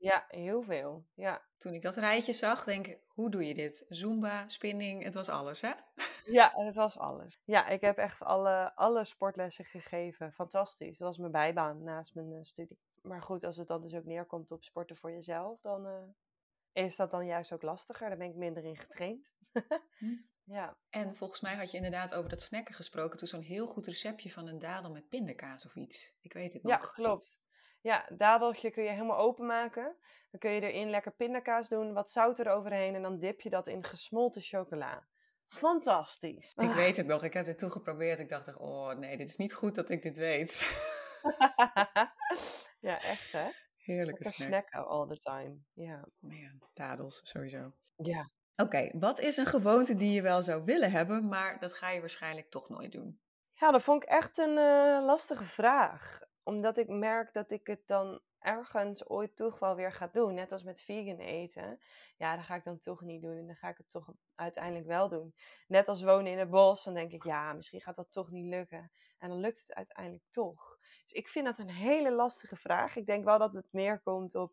[0.00, 1.04] Ja, heel veel.
[1.14, 1.42] Ja.
[1.56, 3.84] Toen ik dat rijtje zag, denk ik, hoe doe je dit?
[3.88, 5.72] Zumba, spinning, het was alles, hè?
[6.24, 7.40] Ja, het was alles.
[7.44, 10.32] Ja, ik heb echt alle, alle sportlessen gegeven.
[10.32, 10.98] Fantastisch.
[10.98, 12.78] Dat was mijn bijbaan naast mijn uh, studie.
[13.02, 16.02] Maar goed, als het dan dus ook neerkomt op sporten voor jezelf, dan uh,
[16.72, 18.08] is dat dan juist ook lastiger.
[18.08, 19.30] Daar ben ik minder in getraind.
[19.98, 20.16] hm.
[20.44, 20.76] Ja.
[20.88, 23.18] En volgens mij had je inderdaad over dat snacken gesproken.
[23.18, 26.16] Toen zo'n heel goed receptje van een dadel met pindakaas of iets.
[26.20, 26.72] Ik weet het nog.
[26.72, 27.39] Ja, klopt.
[27.80, 29.96] Ja, dadeltje kun je helemaal openmaken.
[30.30, 33.66] Dan kun je erin lekker pindakaas doen, wat zout eroverheen en dan dip je dat
[33.66, 35.06] in gesmolten chocola.
[35.48, 36.52] Fantastisch.
[36.56, 38.18] Ik weet het nog, ik heb dit toen geprobeerd.
[38.18, 40.58] Ik dacht, oh nee, dit is niet goed dat ik dit weet.
[42.88, 43.48] ja, echt hè?
[43.76, 44.48] Heerlijke snack.
[44.48, 45.58] snacken all the time.
[45.72, 46.08] Ja.
[46.18, 47.72] ja, dadels sowieso.
[47.96, 48.30] Ja.
[48.56, 52.00] Oké, wat is een gewoonte die je wel zou willen hebben, maar dat ga je
[52.00, 53.20] waarschijnlijk toch nooit doen?
[53.52, 56.20] Ja, dat vond ik echt een uh, lastige vraag.
[56.42, 60.34] Omdat ik merk dat ik het dan ergens ooit toch wel weer ga doen.
[60.34, 61.80] Net als met vegan eten.
[62.16, 63.36] Ja, dat ga ik dan toch niet doen.
[63.36, 65.34] En dan ga ik het toch uiteindelijk wel doen.
[65.66, 66.84] Net als wonen in het bos.
[66.84, 68.90] Dan denk ik, ja, misschien gaat dat toch niet lukken.
[69.18, 70.78] En dan lukt het uiteindelijk toch.
[71.02, 72.96] Dus ik vind dat een hele lastige vraag.
[72.96, 74.52] Ik denk wel dat het neerkomt op,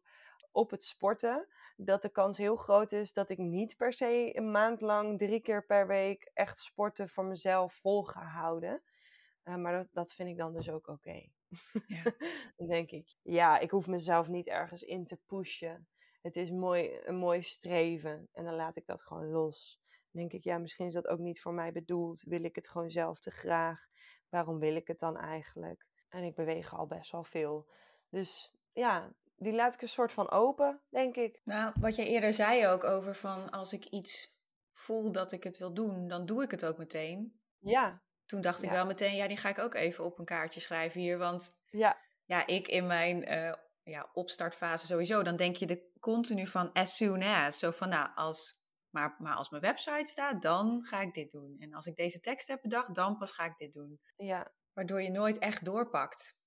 [0.51, 1.47] op het sporten.
[1.75, 5.41] Dat de kans heel groot is dat ik niet per se een maand lang drie
[5.41, 8.81] keer per week echt sporten voor mezelf vol ga houden.
[9.47, 11.29] Uh, maar dat, dat vind ik dan dus ook oké.
[11.87, 12.03] Ja.
[12.57, 15.87] dan denk ik, ja, ik hoef mezelf niet ergens in te pushen.
[16.21, 19.81] Het is mooi, een mooi streven en dan laat ik dat gewoon los.
[20.11, 22.21] Dan denk ik, ja, misschien is dat ook niet voor mij bedoeld.
[22.21, 23.87] Wil ik het gewoon zelf te graag?
[24.29, 25.85] Waarom wil ik het dan eigenlijk?
[26.09, 27.69] En ik beweeg al best wel veel.
[28.09, 31.41] Dus ja, die laat ik een soort van open, denk ik.
[31.43, 34.35] Nou, wat jij eerder zei ook over van als ik iets
[34.71, 37.39] voel dat ik het wil doen, dan doe ik het ook meteen.
[37.59, 38.01] Ja.
[38.27, 41.01] Toen dacht ik wel meteen, ja, die ga ik ook even op een kaartje schrijven
[41.01, 41.17] hier.
[41.17, 46.47] Want ja, ja ik in mijn uh, ja, opstartfase sowieso, dan denk je de continu
[46.47, 47.59] van as soon as.
[47.59, 51.55] Zo van, nou, als, maar, maar als mijn website staat, dan ga ik dit doen.
[51.59, 53.99] En als ik deze tekst heb bedacht, dan pas ga ik dit doen.
[54.15, 54.53] Ja.
[54.73, 56.37] Waardoor je nooit echt doorpakt.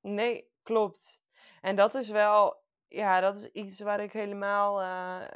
[0.00, 1.22] Nee, klopt.
[1.60, 5.28] En dat is wel, ja, dat is iets waar ik helemaal uh,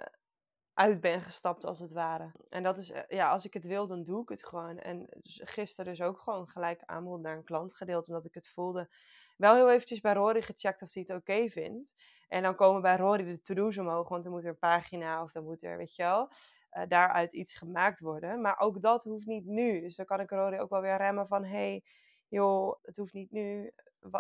[0.83, 2.33] uit ben gestapt, als het ware.
[2.49, 4.79] En dat is, eh, ja, als ik het wil, dan doe ik het gewoon.
[4.79, 8.89] En gisteren dus ook gewoon gelijk aanbod naar een klant gedeeld, omdat ik het voelde.
[9.37, 11.95] Wel heel eventjes bij Rory gecheckt of hij het oké vindt.
[12.29, 15.33] En dan komen bij Rory de to-do's omhoog, want dan moet er een pagina of
[15.33, 16.29] dan moet er, weet je wel,
[16.73, 18.41] uh, daaruit iets gemaakt worden.
[18.41, 19.81] Maar ook dat hoeft niet nu.
[19.81, 21.85] Dus dan kan ik Rory ook wel weer remmen van, hey,
[22.29, 23.73] joh, het hoeft niet nu.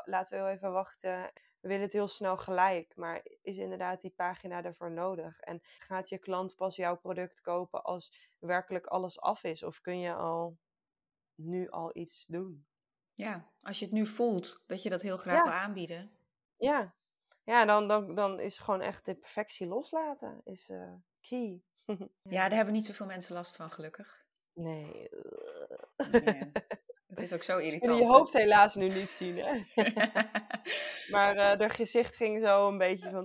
[0.04, 4.10] laten we heel even wachten we willen het heel snel gelijk, maar is inderdaad die
[4.10, 5.40] pagina ervoor nodig?
[5.40, 9.62] En gaat je klant pas jouw product kopen als werkelijk alles af is?
[9.62, 10.58] Of kun je al
[11.34, 12.66] nu al iets doen?
[13.14, 16.10] Ja, als je het nu voelt dat je dat heel graag wil aanbieden.
[16.56, 16.94] Ja,
[17.44, 21.62] ja dan, dan, dan is gewoon echt de perfectie loslaten is uh, key.
[21.84, 21.96] ja.
[22.36, 24.26] ja, daar hebben niet zoveel mensen last van, gelukkig.
[24.52, 25.08] Nee.
[27.14, 27.98] Het is ook zo irritant.
[27.98, 29.64] Je hoofd helaas nu niet zien, hè?
[31.14, 33.24] maar uh, haar gezicht ging zo een beetje van...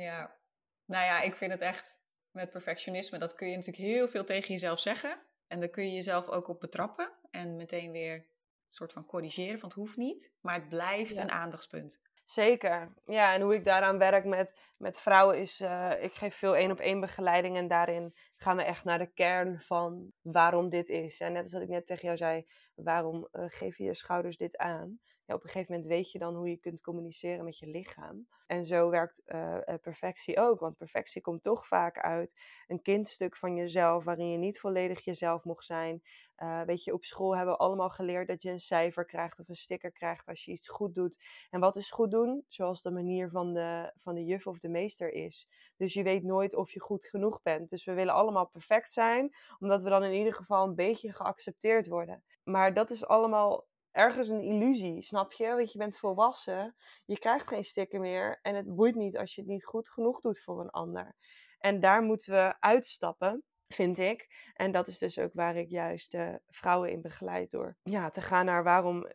[0.00, 0.36] Ja.
[0.84, 4.52] Nou ja, ik vind het echt met perfectionisme, dat kun je natuurlijk heel veel tegen
[4.52, 5.18] jezelf zeggen.
[5.46, 7.12] En daar kun je jezelf ook op betrappen.
[7.30, 8.24] En meteen weer een
[8.68, 10.32] soort van corrigeren, van het hoeft niet.
[10.40, 12.00] Maar het blijft een aandachtspunt.
[12.26, 12.94] Zeker.
[13.04, 16.70] Ja, en hoe ik daaraan werk met, met vrouwen is, uh, ik geef veel één
[16.70, 21.20] op één begeleiding en daarin gaan we echt naar de kern van waarom dit is.
[21.20, 24.36] En net als dat ik net tegen jou zei, waarom uh, geef je je schouders
[24.36, 25.00] dit aan?
[25.26, 28.26] Op een gegeven moment weet je dan hoe je kunt communiceren met je lichaam.
[28.46, 32.30] En zo werkt uh, perfectie ook, want perfectie komt toch vaak uit
[32.66, 36.02] een kindstuk van jezelf waarin je niet volledig jezelf mocht zijn.
[36.38, 39.48] Uh, weet je, op school hebben we allemaal geleerd dat je een cijfer krijgt of
[39.48, 41.24] een sticker krijgt als je iets goed doet.
[41.50, 42.44] En wat is goed doen?
[42.48, 45.48] Zoals de manier van de, van de juf of de meester is.
[45.76, 47.68] Dus je weet nooit of je goed genoeg bent.
[47.68, 51.86] Dus we willen allemaal perfect zijn, omdat we dan in ieder geval een beetje geaccepteerd
[51.86, 52.22] worden.
[52.44, 55.48] Maar dat is allemaal ergens een illusie, snap je?
[55.48, 59.40] Want je bent volwassen, je krijgt geen sticker meer en het boeit niet als je
[59.40, 61.14] het niet goed genoeg doet voor een ander.
[61.58, 64.50] En daar moeten we uitstappen, vind ik.
[64.54, 67.76] En dat is dus ook waar ik juist uh, vrouwen in begeleid door.
[67.82, 69.06] Ja, te gaan naar waarom,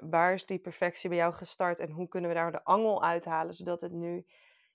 [0.00, 3.54] waar is die perfectie bij jou gestart en hoe kunnen we daar de angel uithalen,
[3.54, 4.26] zodat het nu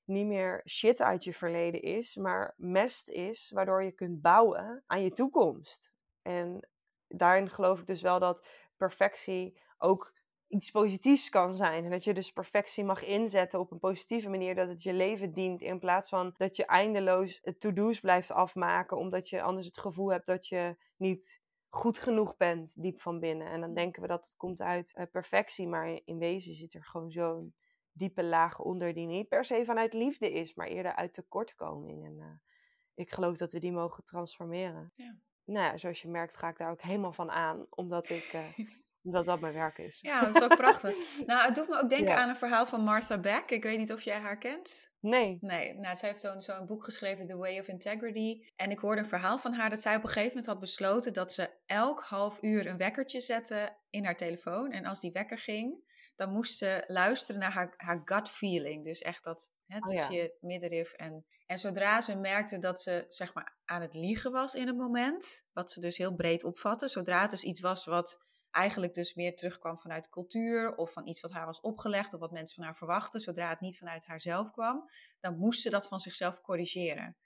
[0.04, 5.04] niet meer shit uit je verleden is, maar mest is, waardoor je kunt bouwen aan
[5.04, 5.92] je toekomst.
[6.22, 6.70] En
[7.08, 10.14] daarin geloof ik dus wel dat perfectie ook
[10.48, 11.90] iets positiefs kan zijn.
[11.90, 15.62] Dat je dus perfectie mag inzetten op een positieve manier, dat het je leven dient,
[15.62, 20.26] in plaats van dat je eindeloos to-do's blijft afmaken, omdat je anders het gevoel hebt
[20.26, 23.48] dat je niet goed genoeg bent, diep van binnen.
[23.48, 26.84] En dan denken we dat het komt uit uh, perfectie, maar in wezen zit er
[26.84, 27.54] gewoon zo'n
[27.92, 32.06] diepe laag onder die niet per se vanuit liefde is, maar eerder uit tekortkoming.
[32.06, 32.26] En uh,
[32.94, 34.92] ik geloof dat we die mogen transformeren.
[34.96, 35.16] Ja.
[35.46, 38.34] Nou ja, zoals je merkt ga ik daar ook helemaal van aan, omdat ik...
[38.34, 38.68] Uh,
[39.06, 40.00] omdat dat mijn werk is.
[40.02, 40.96] Ja, dat is ook prachtig.
[41.26, 43.50] nou, het doet me ook denken aan een verhaal van Martha Beck.
[43.50, 44.92] Ik weet niet of jij haar kent.
[45.00, 45.38] Nee.
[45.42, 48.46] Nee, nou, zij heeft zo'n zo'n boek geschreven, The Way of Integrity.
[48.56, 51.14] En ik hoorde een verhaal van haar dat zij op een gegeven moment had besloten
[51.14, 54.72] dat ze elk half uur een wekkertje zette in haar telefoon.
[54.72, 55.85] En als die wekker ging,
[56.16, 58.84] dan moest ze luisteren naar haar, haar gut feeling.
[58.84, 61.26] Dus echt dat hè, oh tussen je middenrif en...
[61.46, 65.46] En zodra ze merkte dat ze zeg maar aan het liegen was in het moment,
[65.54, 69.36] wat ze dus heel breed opvatte, zodra het dus iets was wat eigenlijk dus meer
[69.36, 72.76] terugkwam vanuit cultuur of van iets wat haar was opgelegd of wat mensen van haar
[72.76, 77.18] verwachten, zodra het niet vanuit haarzelf kwam, dan moest ze dat van zichzelf corrigeren.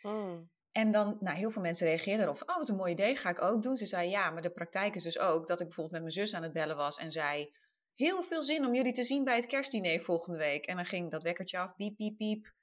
[0.00, 0.50] Hmm.
[0.72, 2.42] En dan, nou, heel veel mensen reageerden erop.
[2.46, 3.76] Oh, wat een mooi idee, ga ik ook doen.
[3.76, 6.34] Ze zei, ja, maar de praktijk is dus ook dat ik bijvoorbeeld met mijn zus
[6.34, 7.54] aan het bellen was en zei,
[7.94, 10.66] heel veel zin om jullie te zien bij het kerstdiner volgende week.
[10.66, 12.54] En dan ging dat wekkertje af, piep, piep, piep.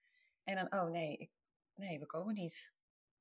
[0.44, 1.32] En dan, oh nee, ik,
[1.76, 2.74] nee, we komen niet.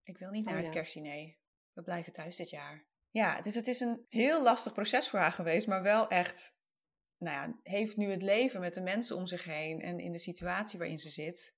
[0.03, 1.37] Ik wil niet naar oh, het kerstdiner.
[1.73, 2.89] We blijven thuis dit jaar.
[3.11, 6.57] Ja, dus het is een heel lastig proces voor haar geweest, maar wel echt,
[7.19, 10.19] nou ja, heeft nu het leven met de mensen om zich heen en in de
[10.19, 11.55] situatie waarin ze zit.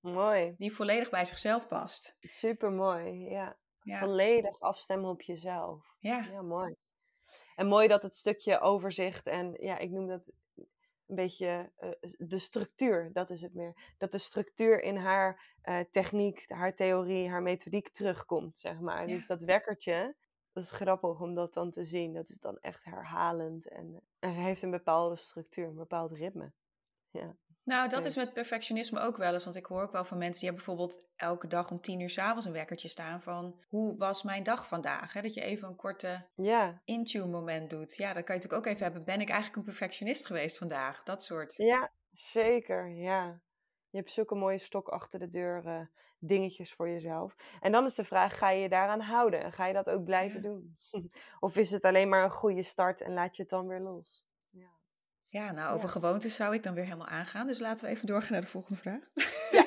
[0.00, 0.54] Mooi.
[0.58, 2.16] Die volledig bij zichzelf past.
[2.20, 3.58] Super mooi, ja.
[3.80, 5.96] Volledig afstemmen op jezelf.
[5.98, 6.28] Ja.
[6.30, 6.76] Ja, mooi.
[7.56, 10.32] En mooi dat het stukje overzicht en ja, ik noem dat
[11.06, 13.94] een beetje uh, de structuur, dat is het meer.
[13.98, 19.04] Dat de structuur in haar uh, techniek, haar theorie, haar methodiek terugkomt, zeg maar.
[19.04, 20.14] Dus dat wekkertje,
[20.52, 22.12] dat is grappig om dat dan te zien.
[22.12, 26.52] Dat is dan echt herhalend en, en heeft een bepaalde structuur, een bepaald ritme.
[27.10, 27.36] Ja.
[27.66, 29.44] Nou, dat is met perfectionisme ook wel eens.
[29.44, 32.10] Want ik hoor ook wel van mensen die hebben bijvoorbeeld elke dag om tien uur
[32.10, 35.12] s'avonds een wekkertje staan van hoe was mijn dag vandaag?
[35.12, 35.22] Hè?
[35.22, 36.80] Dat je even een korte ja.
[36.84, 37.96] in-tune moment doet.
[37.96, 39.04] Ja, dan kan je natuurlijk ook even hebben.
[39.04, 41.02] Ben ik eigenlijk een perfectionist geweest vandaag?
[41.02, 41.56] Dat soort.
[41.56, 42.88] Ja, zeker.
[42.88, 43.40] Ja.
[43.90, 45.80] Je hebt zulke mooie stok achter de deur uh,
[46.18, 47.36] dingetjes voor jezelf.
[47.60, 49.52] En dan is de vraag, ga je je daaraan houden?
[49.52, 50.78] Ga je dat ook blijven doen?
[51.40, 54.25] of is het alleen maar een goede start en laat je het dan weer los?
[55.36, 57.46] Ja, nou over gewoontes zou ik dan weer helemaal aangaan.
[57.46, 59.02] Dus laten we even doorgaan naar de volgende vraag.
[59.50, 59.66] Ja.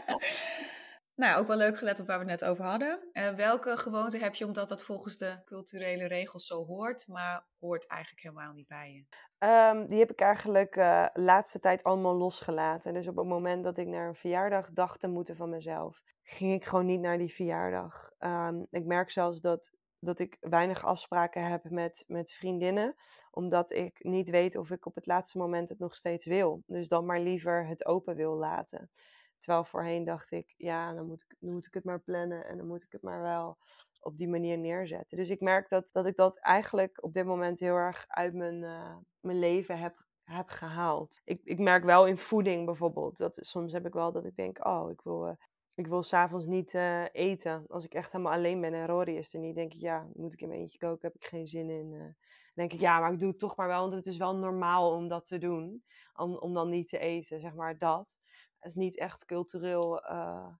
[1.22, 3.08] nou, ook wel leuk gelet op waar we het net over hadden.
[3.12, 7.86] Uh, welke gewoonte heb je omdat dat volgens de culturele regels zo hoort, maar hoort
[7.86, 9.04] eigenlijk helemaal niet bij je?
[9.46, 12.94] Um, die heb ik eigenlijk uh, laatste tijd allemaal losgelaten.
[12.94, 16.52] Dus op het moment dat ik naar een verjaardag dacht te moeten van mezelf, ging
[16.52, 18.10] ik gewoon niet naar die verjaardag.
[18.18, 19.72] Um, ik merk zelfs dat,
[20.04, 22.94] dat ik weinig afspraken heb met, met vriendinnen,
[23.30, 26.62] omdat ik niet weet of ik op het laatste moment het nog steeds wil.
[26.66, 28.90] Dus dan maar liever het open wil laten.
[29.38, 32.66] Terwijl voorheen dacht ik, ja, dan moet ik, moet ik het maar plannen en dan
[32.66, 33.58] moet ik het maar wel
[34.00, 35.16] op die manier neerzetten.
[35.16, 38.62] Dus ik merk dat, dat ik dat eigenlijk op dit moment heel erg uit mijn,
[38.62, 41.20] uh, mijn leven heb, heb gehaald.
[41.24, 44.66] Ik, ik merk wel in voeding bijvoorbeeld, dat soms heb ik wel dat ik denk,
[44.66, 45.34] oh, ik wil, uh,
[45.74, 47.64] ik wil s'avonds niet uh, eten.
[47.68, 50.32] Als ik echt helemaal alleen ben en Rory is er niet, denk ik, ja, moet
[50.32, 51.90] ik in mijn eentje koken, heb ik geen zin in.
[51.90, 52.14] dan
[52.54, 54.94] denk ik, ja, maar ik doe het toch maar wel, want het is wel normaal
[54.94, 55.84] om dat te doen.
[56.14, 58.20] Om, om dan niet te eten, zeg maar dat.
[58.58, 60.02] Het is niet echt cultureel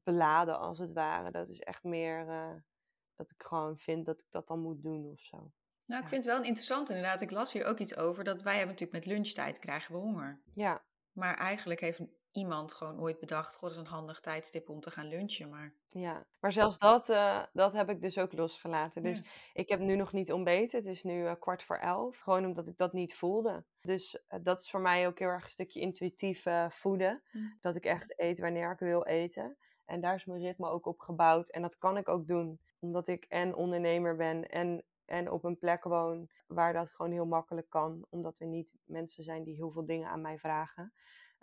[0.02, 1.30] beladen, als het ware.
[1.30, 2.26] Dat is echt meer
[3.16, 5.52] dat ik gewoon vind dat ik dat dan moet doen of zo.
[5.84, 7.20] Nou, ik vind het wel interessant inderdaad.
[7.20, 10.42] Ik las hier ook iets over dat wij hebben natuurlijk met lunchtijd krijgen we honger.
[10.50, 10.84] Ja.
[11.12, 12.00] Maar eigenlijk heeft
[12.32, 15.48] iemand gewoon ooit bedacht, god, dat is een handig tijdstip om te gaan lunchen.
[15.48, 15.72] Maar...
[15.88, 19.02] Ja, maar zelfs dat, uh, dat heb ik dus ook losgelaten.
[19.02, 20.78] Dus ik heb nu nog niet ontbeten.
[20.78, 22.18] Het is nu uh, kwart voor elf.
[22.18, 23.64] Gewoon omdat ik dat niet voelde.
[23.80, 27.22] Dus uh, dat is voor mij ook heel erg een stukje intuïtief voeden.
[27.32, 27.58] Mm.
[27.60, 29.56] Dat ik echt eet wanneer ik wil eten.
[29.84, 31.48] En daar is mijn ritme ook op gebouwd.
[31.48, 35.58] En dat kan ik ook doen omdat ik en ondernemer ben en, en op een
[35.58, 38.06] plek woon waar dat gewoon heel makkelijk kan.
[38.08, 40.92] Omdat er niet mensen zijn die heel veel dingen aan mij vragen.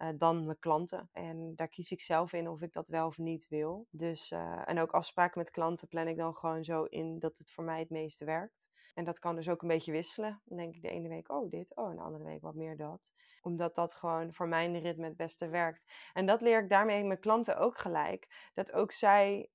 [0.01, 1.09] Uh, dan mijn klanten.
[1.13, 3.87] En daar kies ik zelf in of ik dat wel of niet wil.
[3.89, 7.51] Dus, uh, en ook afspraken met klanten plan ik dan gewoon zo in dat het
[7.51, 8.71] voor mij het meeste werkt.
[8.93, 10.41] En dat kan dus ook een beetje wisselen.
[10.45, 13.13] Dan denk ik de ene week, oh dit, oh de andere week wat meer dat.
[13.41, 15.91] Omdat dat gewoon voor mijn ritme het beste werkt.
[16.13, 18.49] En dat leer ik daarmee mijn klanten ook gelijk.
[18.53, 19.49] Dat ook zij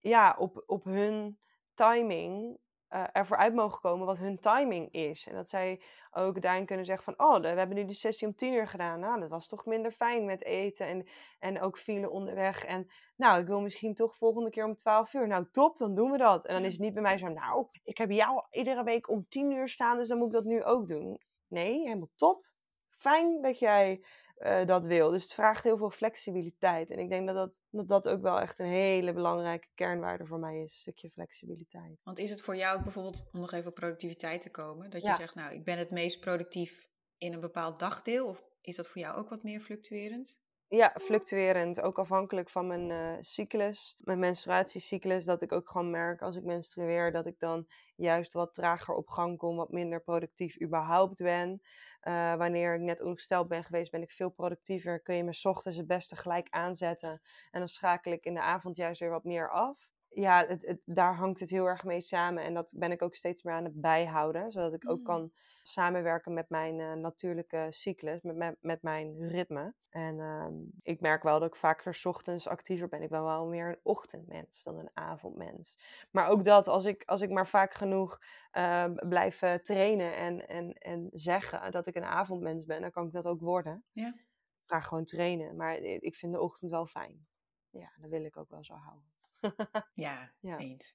[0.00, 1.38] ja, op, op hun
[1.74, 2.58] timing
[2.94, 5.26] uh, ervoor uit mogen komen wat hun timing is.
[5.26, 5.80] En dat zij
[6.12, 7.26] ook daarin kunnen zeggen van...
[7.26, 9.00] oh, we hebben nu de sessie om tien uur gedaan.
[9.00, 11.06] Nou, dat was toch minder fijn met eten en,
[11.38, 12.64] en ook file onderweg.
[12.64, 15.26] En nou, ik wil misschien toch volgende keer om twaalf uur.
[15.26, 16.46] Nou, top, dan doen we dat.
[16.46, 17.28] En dan is het niet bij mij zo...
[17.28, 19.98] nou, ik heb jou iedere week om tien uur staan...
[19.98, 21.20] dus dan moet ik dat nu ook doen.
[21.48, 22.46] Nee, helemaal top.
[22.90, 24.04] Fijn dat jij
[24.38, 25.10] uh, dat wil.
[25.10, 26.90] Dus het vraagt heel veel flexibiliteit.
[26.90, 30.38] En ik denk dat dat, dat dat ook wel echt een hele belangrijke kernwaarde voor
[30.38, 30.72] mij is.
[30.72, 32.00] Een stukje flexibiliteit.
[32.02, 35.02] Want is het voor jou ook bijvoorbeeld, om nog even op productiviteit te komen, dat
[35.02, 38.26] je zegt, nou, ik ben het meest productief in een bepaald dagdeel?
[38.26, 40.42] Of is dat voor jou ook wat meer fluctuerend?
[40.68, 41.80] Ja, fluctuerend.
[41.80, 45.24] Ook afhankelijk van mijn uh, cyclus, mijn menstruatiecyclus.
[45.24, 47.66] Dat ik ook gewoon merk als ik menstrueer dat ik dan
[47.96, 51.62] juist wat trager op gang kom, wat minder productief überhaupt ben.
[52.08, 55.00] Uh, wanneer ik net ongesteld ben geweest, ben ik veel productiever.
[55.00, 57.20] Kun je me ochtends het beste gelijk aanzetten.
[57.50, 60.80] En dan schakel ik in de avond juist weer wat meer af ja, het, het,
[60.84, 62.42] daar hangt het heel erg mee samen.
[62.42, 64.52] En dat ben ik ook steeds meer aan het bijhouden.
[64.52, 65.04] Zodat ik ook mm.
[65.04, 69.74] kan samenwerken met mijn uh, natuurlijke cyclus, met, met, met mijn ritme.
[69.88, 70.46] En uh,
[70.82, 73.02] ik merk wel dat ik vaker s ochtends actiever ben.
[73.02, 75.78] Ik ben wel meer een ochtendmens dan een avondmens.
[76.10, 78.18] Maar ook dat, als ik, als ik maar vaak genoeg
[78.52, 83.12] uh, blijf trainen en, en, en zeggen dat ik een avondmens ben, dan kan ik
[83.12, 83.84] dat ook worden.
[83.92, 84.08] Ja.
[84.08, 85.56] Ik ga gewoon trainen.
[85.56, 87.26] Maar ik vind de ochtend wel fijn.
[87.70, 89.13] Ja, dat wil ik ook wel zo houden.
[89.94, 90.94] ja, ja, eens.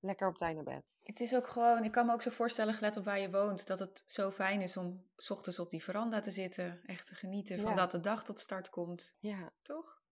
[0.00, 0.92] Lekker op tijd naar bed.
[1.02, 3.66] Het is ook gewoon, ik kan me ook zo voorstellen, gelet op waar je woont,
[3.66, 6.80] dat het zo fijn is om s ochtends op die veranda te zitten.
[6.86, 9.16] Echt te genieten van dat de dag tot start komt.
[9.18, 9.52] Ja.
[9.62, 10.02] Toch?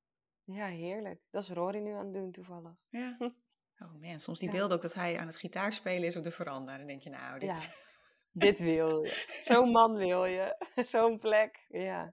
[0.44, 1.20] Ja, heerlijk.
[1.30, 2.74] Dat is Rory nu aan het doen toevallig.
[2.88, 3.16] Ja.
[3.78, 6.30] Oh man, soms die beelden ook dat hij aan het gitaar spelen is op de
[6.30, 6.76] veranda.
[6.76, 7.50] Dan denk je, nou, dit...
[8.32, 8.46] Ja.
[8.46, 9.26] dit wil je.
[9.40, 10.56] Zo'n man wil je.
[10.92, 11.64] Zo'n plek.
[11.68, 12.12] Ja.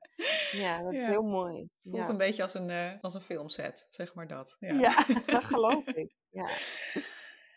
[0.51, 1.57] ja, dat is heel mooi.
[1.59, 4.55] Het voelt een beetje als een, uh, als een filmset, zeg maar dat.
[4.59, 6.15] Ja, ja dat geloof ik.
[6.30, 6.47] Ja.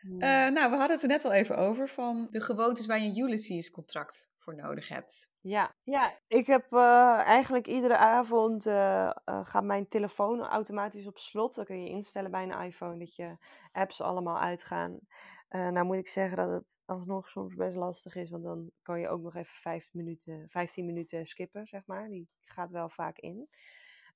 [0.02, 3.04] Uh, nou, we hadden het er net al even over van de gewoontes waar je
[3.04, 5.32] een Ulysses contract voor nodig hebt.
[5.40, 11.54] Ja, ja ik heb uh, eigenlijk iedere avond uh, gaat mijn telefoon automatisch op slot.
[11.54, 13.36] Dan kun je instellen bij een iPhone dat je
[13.72, 14.98] apps allemaal uitgaan.
[15.58, 19.08] Nou moet ik zeggen dat het alsnog soms best lastig is, want dan kan je
[19.08, 22.08] ook nog even vijf minuten, 15 minuten skippen, zeg maar.
[22.08, 23.48] Die gaat wel vaak in.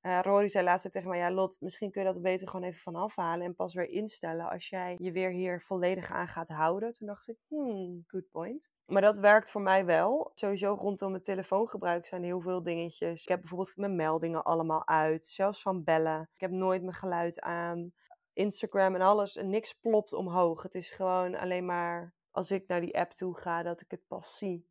[0.07, 2.81] Uh, Rory zei laatst tegen mij, ja Lot, misschien kun je dat beter gewoon even
[2.81, 6.93] van afhalen en pas weer instellen als jij je weer hier volledig aan gaat houden.
[6.93, 8.71] Toen dacht ik, hmm, good point.
[8.87, 10.31] Maar dat werkt voor mij wel.
[10.35, 13.23] Sowieso rondom het telefoongebruik zijn heel veel dingetjes.
[13.23, 16.31] Ik heb bijvoorbeeld mijn meldingen allemaal uit, zelfs van bellen.
[16.35, 17.93] Ik heb nooit mijn geluid aan.
[18.37, 20.63] Instagram en alles, en niks plopt omhoog.
[20.63, 24.07] Het is gewoon alleen maar als ik naar die app toe ga dat ik het
[24.07, 24.69] pas zie.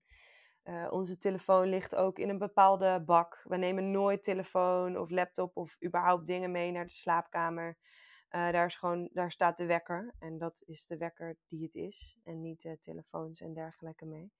[0.63, 3.41] Uh, onze telefoon ligt ook in een bepaalde bak.
[3.43, 7.77] We nemen nooit telefoon of laptop of überhaupt dingen mee naar de slaapkamer.
[8.29, 11.75] Uh, daar, is gewoon, daar staat de wekker en dat is de wekker die het
[11.75, 14.31] is en niet uh, telefoons en dergelijke mee.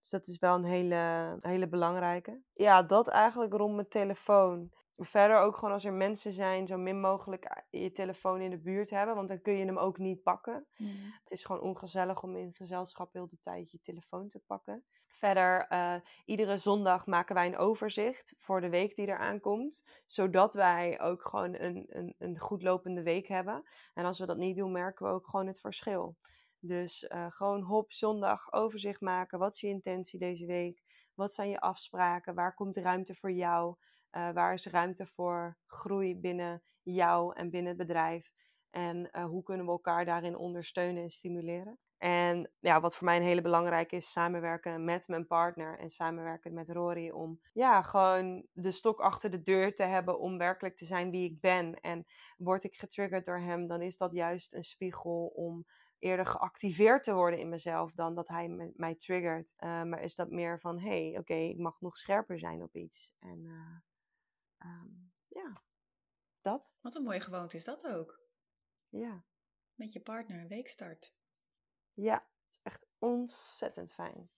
[0.00, 2.42] Dus dat is wel een hele, hele belangrijke.
[2.52, 4.70] Ja, dat eigenlijk rond mijn telefoon.
[5.02, 8.90] Verder ook gewoon als er mensen zijn, zo min mogelijk je telefoon in de buurt
[8.90, 10.66] hebben, want dan kun je hem ook niet pakken.
[10.76, 10.88] Mm.
[11.22, 14.84] Het is gewoon ongezellig om in gezelschap heel de tijd je telefoon te pakken.
[15.06, 15.94] Verder, uh,
[16.24, 20.02] iedere zondag maken wij een overzicht voor de week die eraan komt.
[20.06, 23.62] Zodat wij ook gewoon een, een, een goed lopende week hebben.
[23.94, 26.16] En als we dat niet doen, merken we ook gewoon het verschil.
[26.58, 29.38] Dus uh, gewoon hop, zondag overzicht maken.
[29.38, 30.82] Wat is je intentie deze week?
[31.14, 32.34] Wat zijn je afspraken?
[32.34, 33.76] Waar komt ruimte voor jou?
[34.12, 38.32] Uh, waar is ruimte voor groei binnen jou en binnen het bedrijf?
[38.70, 41.78] En hoe kunnen we elkaar daarin ondersteunen en stimuleren?
[42.02, 46.54] En ja, wat voor mij een hele belangrijke is, samenwerken met mijn partner en samenwerken
[46.54, 50.84] met Rory om ja, gewoon de stok achter de deur te hebben om werkelijk te
[50.84, 51.80] zijn wie ik ben.
[51.80, 52.06] En
[52.36, 55.66] word ik getriggerd door hem, dan is dat juist een spiegel om
[55.98, 59.54] eerder geactiveerd te worden in mezelf dan dat hij mij triggert.
[59.58, 62.76] Uh, maar is dat meer van, hé, hey, oké, ik mag nog scherper zijn op
[62.76, 63.12] iets.
[63.18, 63.46] En
[64.64, 65.62] um, ja,
[66.40, 66.72] dat.
[66.80, 68.20] Wat een mooie gewoonte is dat ook.
[68.88, 69.24] Ja.
[69.74, 71.14] Met je partner, weekstart.
[71.92, 74.30] Ja, het is echt ontzettend fijn.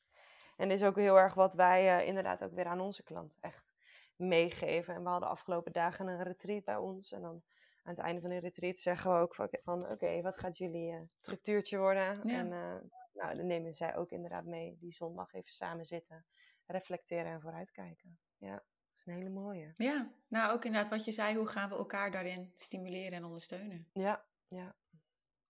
[0.56, 3.38] En dit is ook heel erg wat wij uh, inderdaad ook weer aan onze klant
[3.40, 3.74] echt
[4.16, 4.94] meegeven.
[4.94, 7.12] En we hadden afgelopen dagen een retreat bij ons.
[7.12, 7.42] En dan
[7.82, 11.00] aan het einde van de retreat zeggen we ook van, oké, wat gaat jullie uh,
[11.20, 12.22] structuurtje worden?
[12.22, 12.76] En uh,
[13.12, 16.26] nou, dan nemen zij ook inderdaad mee die zondag even samen zitten,
[16.66, 18.18] reflecteren en vooruitkijken.
[18.36, 18.64] Ja,
[19.02, 19.72] is een hele mooie.
[19.76, 23.88] Ja, nou ook inderdaad wat je zei, hoe gaan we elkaar daarin stimuleren en ondersteunen?
[23.92, 24.76] Ja, ja.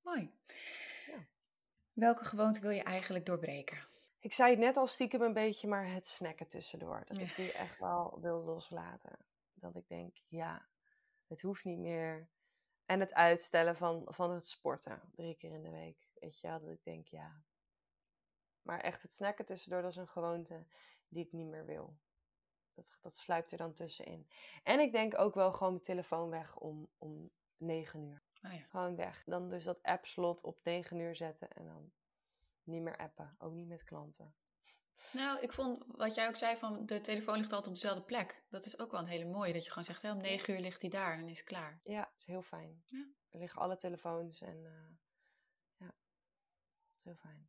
[0.01, 0.35] Mooi.
[1.93, 3.87] Welke gewoonte wil je eigenlijk doorbreken?
[4.19, 7.03] Ik zei het net al stiekem een beetje, maar het snacken tussendoor.
[7.07, 9.19] Dat ik die echt wel wil loslaten.
[9.55, 10.67] Dat ik denk, ja,
[11.27, 12.29] het hoeft niet meer.
[12.87, 16.09] En het uitstellen van, van het sporten, drie keer in de week.
[16.15, 17.43] Weet je wel, dat ik denk, ja.
[18.63, 20.67] Maar echt het snacken tussendoor, dat is een gewoonte
[21.09, 21.97] die ik niet meer wil.
[22.75, 24.29] Dat, dat sluipt er dan tussenin.
[24.63, 28.23] En ik denk ook wel gewoon mijn telefoon weg om, om negen uur.
[28.43, 28.65] Ah, ja.
[28.69, 29.25] Gewoon weg.
[29.25, 31.93] Dan dus dat app-slot op 9 uur zetten en dan
[32.63, 33.35] niet meer appen.
[33.39, 34.35] Ook niet met klanten.
[35.13, 38.45] Nou, ik vond wat jij ook zei van de telefoon ligt altijd op dezelfde plek.
[38.49, 39.53] Dat is ook wel een hele mooie.
[39.53, 41.47] Dat je gewoon zegt, hè, om 9 uur ligt hij daar en dan is het
[41.47, 41.81] klaar.
[41.85, 42.83] Ja, dat is heel fijn.
[42.87, 43.07] Ja.
[43.31, 44.71] Er liggen alle telefoons en uh,
[45.77, 47.49] ja, dat is heel fijn.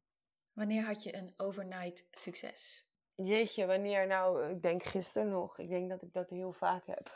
[0.53, 2.88] Wanneer had je een overnight succes?
[3.16, 4.49] Jeetje, wanneer nou?
[4.49, 5.59] Ik denk gisteren nog.
[5.59, 7.11] Ik denk dat ik dat heel vaak heb.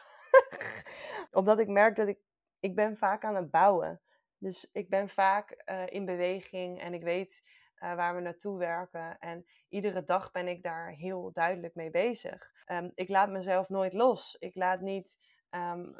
[1.39, 2.19] Omdat ik merk dat ik...
[2.59, 4.01] Ik ben vaak aan het bouwen.
[4.37, 7.43] Dus ik ben vaak eh, in beweging en ik weet
[7.79, 9.19] uh, waar we naartoe werken.
[9.19, 12.51] En iedere dag ben ik daar heel duidelijk mee bezig.
[12.67, 14.35] Um, ik laat mezelf nooit los.
[14.39, 15.17] Ik laat niet
[15.51, 15.95] um,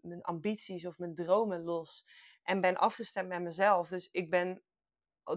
[0.00, 2.06] mijn ambities of mijn dromen los.
[2.42, 3.88] En ben afgestemd met mezelf.
[3.88, 4.62] Dus ik ben,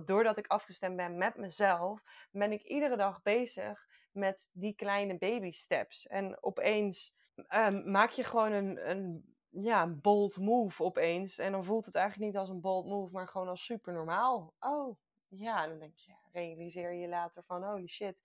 [0.06, 5.52] doordat ik afgestemd ben met mezelf, ben ik iedere dag bezig met die kleine baby
[5.52, 6.08] steps.
[6.08, 7.14] En opeens
[7.50, 11.38] um, maak je gewoon een, een ja, bold move opeens.
[11.38, 14.54] En dan voelt het eigenlijk niet als een bold move, maar gewoon als super normaal.
[14.60, 15.68] Oh, ja.
[15.68, 18.24] Dan denk je, realiseer je later van, holy shit,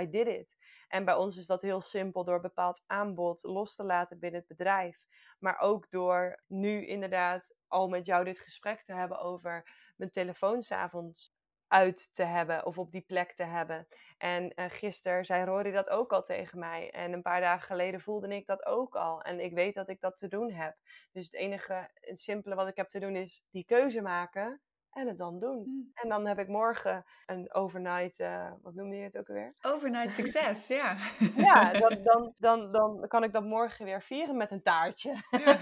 [0.00, 0.56] I did it.
[0.88, 4.48] En bij ons is dat heel simpel door bepaald aanbod los te laten binnen het
[4.48, 5.06] bedrijf.
[5.38, 10.62] Maar ook door nu inderdaad al met jou dit gesprek te hebben over mijn telefoon
[10.62, 11.32] s'avonds
[11.68, 13.88] uit te hebben of op die plek te hebben.
[14.18, 16.90] En uh, gisteren zei Rory dat ook al tegen mij.
[16.90, 19.22] En een paar dagen geleden voelde ik dat ook al.
[19.22, 20.76] En ik weet dat ik dat te doen heb.
[21.12, 25.06] Dus het enige, het simpele wat ik heb te doen is die keuze maken en
[25.06, 25.62] het dan doen.
[25.62, 25.90] Hmm.
[25.94, 29.54] En dan heb ik morgen een overnight, uh, wat noemde je het ook alweer?
[29.62, 30.96] Overnight succes, ja.
[31.48, 35.14] ja, dan, dan, dan, dan kan ik dat morgen weer vieren met een taartje.
[35.30, 35.60] Ja.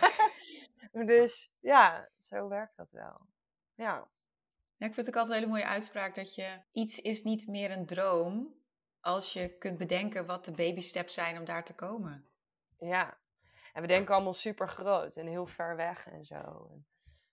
[1.13, 3.27] dus ja, zo werkt dat wel.
[3.75, 4.09] Ja.
[4.79, 7.47] Ja, ik vind het ook altijd een hele mooie uitspraak dat je iets is niet
[7.47, 8.55] meer een droom
[9.01, 12.27] als je kunt bedenken wat de baby steps zijn om daar te komen.
[12.79, 13.19] Ja,
[13.73, 16.71] en we denken allemaal super groot en heel ver weg en zo.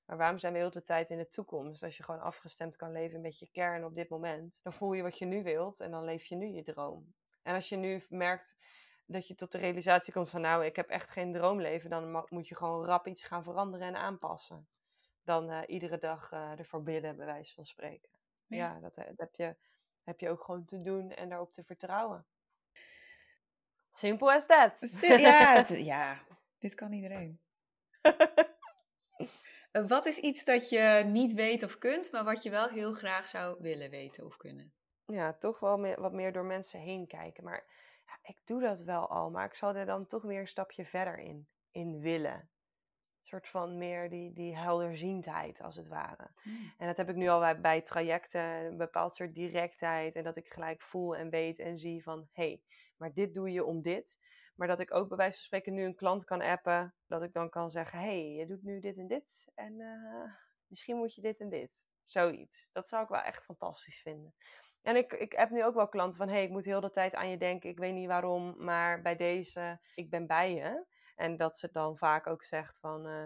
[0.05, 1.83] Maar waarom zijn we heel de tijd in de toekomst?
[1.83, 5.01] Als je gewoon afgestemd kan leven met je kern op dit moment, dan voel je
[5.01, 7.13] wat je nu wilt en dan leef je nu je droom.
[7.41, 8.57] En als je nu merkt
[9.05, 12.47] dat je tot de realisatie komt van nou, ik heb echt geen droomleven, dan moet
[12.47, 14.67] je gewoon rap iets gaan veranderen en aanpassen
[15.23, 18.09] dan uh, iedere dag uh, ervoor bidden, bij wijze van spreken.
[18.47, 19.55] Ja, ja dat, eh, dat, heb, je,
[20.03, 22.25] heb je ook gewoon te doen en daarop te vertrouwen.
[23.91, 24.99] Simpel as that.
[24.99, 25.63] Ja,
[25.93, 26.19] ja,
[26.57, 27.41] dit kan iedereen.
[29.87, 33.27] wat is iets dat je niet weet of kunt, maar wat je wel heel graag
[33.27, 34.73] zou willen weten of kunnen?
[35.05, 37.43] Ja, toch wel meer, wat meer door mensen heen kijken.
[37.43, 37.65] Maar
[38.05, 40.85] ja, ik doe dat wel al, maar ik zal er dan toch weer een stapje
[40.85, 42.49] verder in, in willen
[43.27, 46.31] soort van meer die, die helderziendheid, als het ware.
[46.41, 46.73] Hmm.
[46.77, 50.15] En dat heb ik nu al bij, bij, trajecten, een bepaald soort directheid.
[50.15, 52.61] En dat ik gelijk voel en weet en zie van, hé, hey,
[52.97, 54.17] maar dit doe je om dit.
[54.55, 57.33] Maar dat ik ook bij wijze van spreken nu een klant kan appen, dat ik
[57.33, 59.47] dan kan zeggen, hé, hey, je doet nu dit en dit.
[59.55, 60.31] En uh,
[60.67, 61.87] misschien moet je dit en dit.
[62.05, 62.69] Zoiets.
[62.71, 64.33] Dat zou ik wel echt fantastisch vinden.
[64.81, 66.89] En ik, ik heb nu ook wel klanten van, hé, hey, ik moet heel de
[66.89, 67.69] tijd aan je denken.
[67.69, 70.85] Ik weet niet waarom, maar bij deze, ik ben bij je.
[71.15, 73.25] En dat ze dan vaak ook zegt van, uh,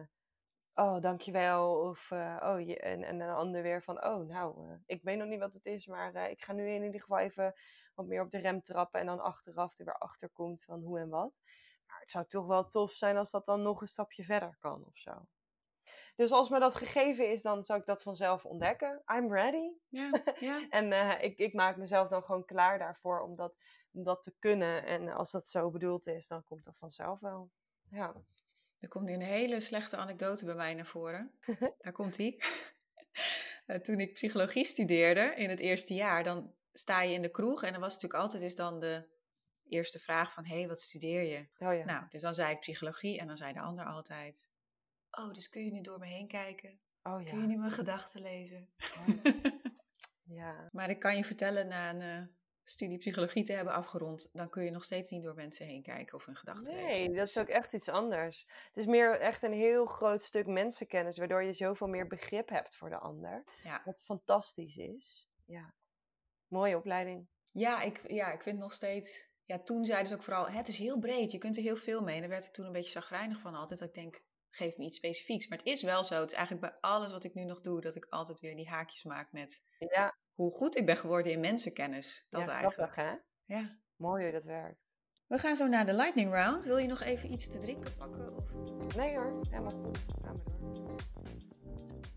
[0.73, 1.79] oh, dankjewel.
[1.79, 5.17] Of, uh, oh, je, en, en een ander weer van, oh, nou, uh, ik weet
[5.17, 7.53] nog niet wat het is, maar ik ga nu in ieder geval even
[7.95, 8.99] wat meer op de rem trappen.
[8.99, 11.39] En dan achteraf er weer achter komt van hoe en wat.
[11.88, 14.85] Maar het zou toch wel tof zijn als dat dan nog een stapje verder kan
[14.85, 15.27] of zo.
[16.15, 19.03] Dus als me dat gegeven is, dan zou ik dat vanzelf ontdekken.
[19.15, 19.71] I'm ready.
[19.88, 20.67] Ja, ja.
[20.69, 23.57] en uh, ik, ik maak mezelf dan gewoon klaar daarvoor om dat,
[23.91, 24.85] om dat te kunnen.
[24.85, 27.49] En als dat zo bedoeld is, dan komt dat vanzelf wel.
[27.89, 28.15] Ja.
[28.79, 31.31] Er komt nu een hele slechte anekdote bij mij naar voren.
[31.81, 32.38] Daar komt hij.
[33.65, 37.63] Eh, toen ik psychologie studeerde in het eerste jaar, dan sta je in de kroeg
[37.63, 39.07] en dan was natuurlijk altijd is dan de
[39.69, 41.47] eerste vraag van, hé, hey, wat studeer je?
[41.67, 41.85] Oh ja.
[41.85, 44.49] Nou, dus dan zei ik psychologie en dan zei de ander altijd,
[45.11, 46.79] oh, dus kun je nu door me heen kijken?
[47.03, 47.29] Oh, ja.
[47.29, 48.69] Kun je nu mijn gedachten lezen?
[48.97, 49.33] Oh.
[50.39, 50.69] ja.
[50.71, 52.27] Maar ik kan je vertellen, na een uh,
[52.70, 56.15] studie psychologie te hebben afgerond, dan kun je nog steeds niet door mensen heen kijken
[56.15, 56.99] of hun gedachten nee, lezen.
[56.99, 58.45] Nee, dat is ook echt iets anders.
[58.47, 62.78] Het is meer echt een heel groot stuk mensenkennis, waardoor je zoveel meer begrip hebt
[62.78, 63.43] voor de ander.
[63.63, 63.82] Ja.
[63.86, 65.30] Wat fantastisch is.
[65.45, 65.74] Ja,
[66.47, 67.28] mooie opleiding.
[67.51, 69.30] Ja, ik, ja, ik vind nog steeds.
[69.45, 72.01] Ja, toen zeiden ze ook vooral: het is heel breed, je kunt er heel veel
[72.01, 72.15] mee.
[72.15, 73.80] En daar werd ik toen een beetje zagrijnig van altijd.
[73.80, 75.47] Dat ik denk: geef me iets specifieks.
[75.47, 76.20] Maar het is wel zo.
[76.20, 78.70] Het is eigenlijk bij alles wat ik nu nog doe, dat ik altijd weer die
[78.70, 80.18] haakjes maak met ja.
[80.38, 82.25] Hoe goed ik ben geworden in mensenkennis.
[82.29, 82.95] Dat ja, eigenlijk.
[82.95, 83.15] hè?
[83.43, 83.79] Ja.
[83.95, 84.85] Mooi hoe dat werkt.
[85.27, 86.65] We gaan zo naar de lightning round.
[86.65, 88.35] Wil je nog even iets te drinken pakken?
[88.35, 88.95] Of?
[88.95, 90.05] Nee hoor, helemaal goed.
[90.23, 90.95] Gaan we door.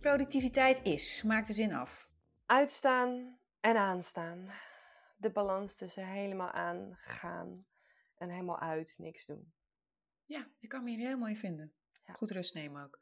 [0.01, 2.09] Productiviteit is, maak de zin af.
[2.47, 4.51] Uitstaan en aanstaan.
[5.17, 7.67] De balans tussen helemaal aangaan
[8.17, 9.53] en helemaal uit, niks doen.
[10.25, 11.73] Ja, ik kan me hier heel mooi vinden.
[12.13, 12.99] Goed rust nemen ook.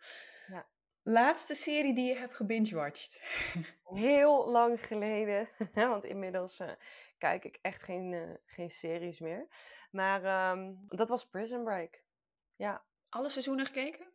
[1.11, 3.23] Laatste serie die je hebt gebingewatcht?
[3.95, 6.71] Heel lang geleden, want inmiddels uh,
[7.19, 9.47] kijk ik echt geen, uh, geen series meer.
[9.91, 12.03] Maar um, dat was Prison Break.
[12.57, 12.85] Ja.
[13.09, 14.07] Alle seizoenen gekeken?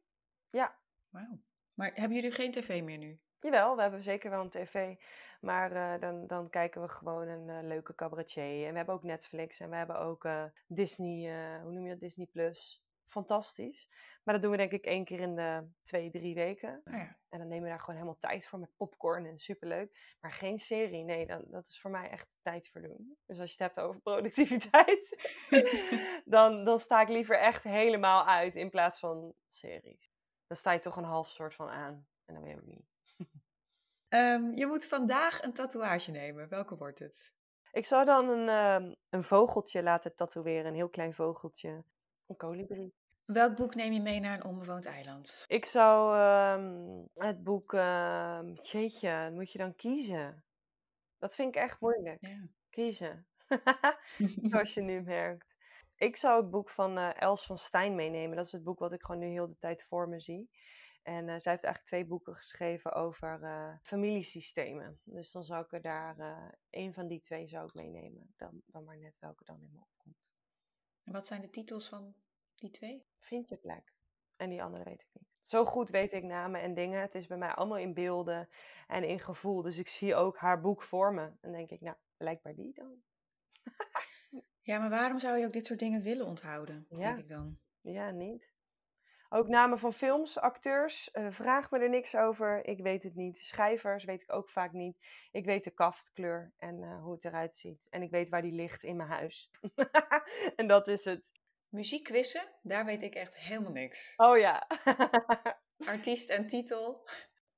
[0.50, 0.76] Ja.
[1.10, 1.42] Wauw.
[1.74, 3.20] Maar hebben jullie geen tv meer nu?
[3.40, 4.96] Jawel, we hebben zeker wel een tv.
[5.42, 8.66] Maar eh, dan, dan kijken we gewoon een eh, leuke cabaretier.
[8.66, 11.90] En we hebben ook Netflix en we hebben ook eh, Disney, eh, hoe noem je
[11.90, 12.00] dat?
[12.00, 12.84] Disney Plus.
[13.08, 13.90] Fantastisch.
[14.24, 16.82] Maar dat doen we denk ik één keer in de twee, drie weken.
[16.84, 17.18] Nou ja.
[17.30, 20.16] En dan nemen we daar gewoon helemaal tijd voor met popcorn en superleuk.
[20.20, 23.18] Maar geen serie, nee, dan, dat is voor mij echt tijd verdoen.
[23.26, 25.32] Dus als je het hebt over productiviteit,
[26.26, 30.12] dan, dan sta ik liever echt helemaal uit in plaats van series.
[30.48, 32.08] Dan sta je toch een half soort van aan.
[32.26, 32.92] En dan ik ook niet.
[34.08, 36.50] Ehm, je moet vandaag een tatoeage nemen.
[36.50, 37.36] Welke wordt het?
[37.72, 41.84] Ik zou dan een, ehm, een vogeltje laten tatoeëren, een heel klein vogeltje.
[42.28, 42.94] Een kolibrie.
[43.26, 45.46] Welk boek neem je mee naar een onbewoond eiland?
[45.48, 50.44] Ik zou ehm, het boek, ehm jeetje, moet je dan kiezen?
[51.18, 52.22] Dat vind ik echt moeilijk.
[52.22, 52.48] Ja.
[52.70, 53.28] Kiezen.
[54.52, 55.58] Zoals je nu merkt.
[55.96, 58.36] Ik zou het boek van eh, Els van Stein meenemen.
[58.36, 60.50] Dat is het boek wat ik gewoon nu heel de tijd voor me zie.
[61.04, 65.00] En eh, zij heeft eigenlijk twee boeken geschreven over eh, familiesystemen.
[65.04, 66.16] Dus dan zou ik er daar,
[66.70, 68.34] een van die twee zou ik meenemen.
[68.38, 70.33] Dan, dan maar net welke dan in me opkomt.
[71.04, 72.16] En wat zijn de titels van
[72.56, 73.06] die twee?
[73.20, 73.94] Vind je plek?
[74.36, 75.30] En die andere weet ik niet.
[75.40, 77.02] Zo goed weet ik namen en dingen.
[77.02, 78.50] Het is bij mij allemaal in beelden
[78.88, 79.62] en in gevoel.
[79.62, 81.32] Dus ik zie ook haar boek voor me.
[81.42, 83.02] En denk ik, nou, blijkbaar die dan.
[84.66, 86.86] Ja, maar waarom zou je ook dit soort dingen willen onthouden?
[86.90, 86.98] Ja.
[86.98, 87.60] Denk ik dan.
[87.82, 88.53] Ja, niet.
[89.36, 92.66] Ook namen van films, acteurs, eh, vraag me er niks over.
[92.66, 93.38] Ik weet het niet.
[93.38, 94.98] Schrijvers weet ik ook vaak niet.
[95.32, 97.88] Ik weet de kaftkleur en eh, hoe het eruit ziet.
[97.90, 99.50] En ik weet waar die ligt in mijn huis.
[100.56, 101.32] en dat is het.
[101.70, 104.14] Muziekquizzen, daar weet ik echt helemaal niks.
[104.16, 104.68] Oh ja.
[105.94, 107.08] Artiest en titel,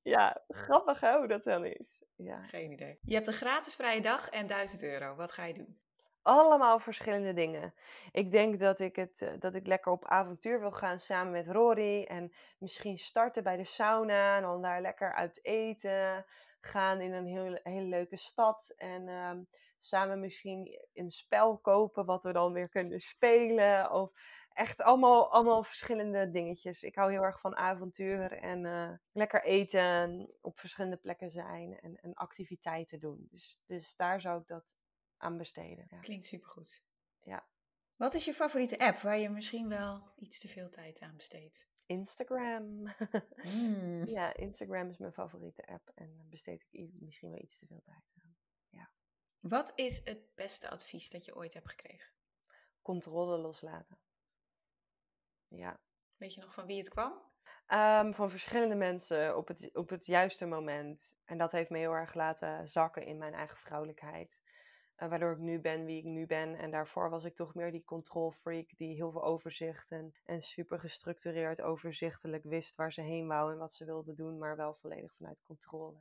[0.01, 2.03] ja, grappig hè, hoe dat dan is.
[2.15, 2.43] Ja.
[2.43, 2.99] geen idee.
[3.01, 5.15] Je hebt een gratis vrije dag en 1000 euro.
[5.15, 5.80] Wat ga je doen?
[6.26, 7.73] Allemaal verschillende dingen.
[8.11, 11.47] Ik denk dat ik, het, eh, dat ik lekker op avontuur wil gaan samen met
[11.47, 12.03] Rory.
[12.03, 16.26] En misschien starten bij de sauna en dan daar lekker uit eten.
[16.59, 18.73] Gaan in een heel, hele leuke stad.
[18.78, 19.43] En ehm,
[19.80, 23.91] samen misschien een spel kopen wat we dan weer kunnen spelen.
[23.91, 24.11] Of
[24.53, 26.84] echt allemaal, allemaal verschillende dingetjes.
[26.84, 30.30] Ik hou heel erg van avontuur en eh, lekker eten.
[30.41, 33.28] Op verschillende plekken zijn en, en activiteiten doen.
[33.32, 34.65] Dus, dus daar zou ik dat
[35.18, 35.88] aan besteden.
[35.89, 35.99] Ja.
[35.99, 36.84] Klinkt supergoed.
[37.22, 37.47] Ja.
[37.95, 41.70] Wat is je favoriete app waar je misschien wel iets te veel tijd aan besteedt?
[41.86, 42.93] Instagram.
[43.43, 44.05] Mm.
[44.18, 47.82] ja, Instagram is mijn favoriete app en daar besteed ik misschien wel iets te veel
[47.82, 48.36] tijd aan.
[49.47, 52.11] Wat is het beste advies dat je ooit hebt gekregen?
[52.82, 53.99] Controle loslaten.
[55.47, 55.80] Ja.
[56.18, 57.22] Weet je nog van wie het kwam?
[57.66, 61.16] Ehm, van verschillende mensen op het, op het juiste moment.
[61.26, 64.41] En dat heeft me heel erg laten zakken in mijn eigen vrouwelijkheid.
[64.95, 66.55] Eh, waardoor ik nu ben wie ik nu ben.
[66.55, 70.41] En daarvoor was ik toch meer die control freak die heel veel overzicht en, en
[70.41, 74.73] super gestructureerd, overzichtelijk wist waar ze heen wou en wat ze wilde doen, maar wel
[74.73, 75.97] volledig vanuit controle.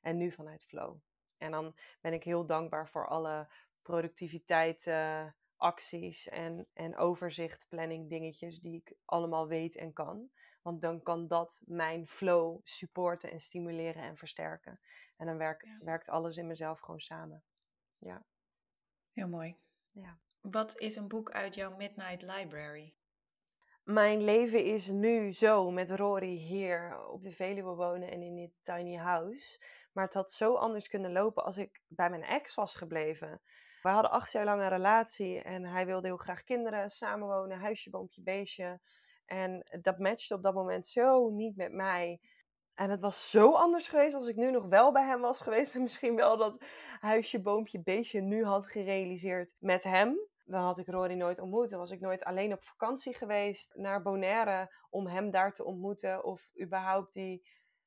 [0.00, 0.96] En nu vanuit flow.
[1.38, 3.48] En dan ben ik heel dankbaar voor alle
[3.82, 4.90] productiviteit,
[5.56, 10.30] acties en, en overzicht, planning dingetjes die ik allemaal weet en kan.
[10.62, 14.80] Want dan kan dat mijn flow supporten en stimuleren en versterken.
[15.16, 15.58] En dan Ja.
[15.78, 17.42] werkt alles in mezelf gewoon samen.
[17.98, 18.24] Ja.
[19.12, 19.56] Heel mooi.
[19.90, 20.18] Ja.
[20.40, 22.94] Wat is een boek uit jouw Midnight Library?
[23.84, 28.52] Mijn leven is nu zo met Rory hier op de Veluwe wonen en in dit
[28.62, 29.60] tiny house.
[29.92, 33.40] Maar het had zo anders kunnen lopen als ik bij mijn ex was gebleven.
[33.82, 37.90] We hadden acht jaar lang een relatie en hij wilde heel graag kinderen, samenwonen, huisje,
[37.90, 38.80] boompje, beestje.
[39.26, 42.20] En dat matchte op dat moment zo niet met mij.
[42.74, 45.74] En het was zo anders geweest als ik nu nog wel bij hem was geweest.
[45.74, 46.64] En misschien wel dat
[47.00, 50.18] huisje, boompje, beestje nu had gerealiseerd met hem.
[50.44, 51.70] Dan had ik Rory nooit ontmoet.
[51.70, 56.24] Dan was ik nooit alleen op vakantie geweest naar Bonaire om hem daar te ontmoeten.
[56.24, 57.46] Of überhaupt die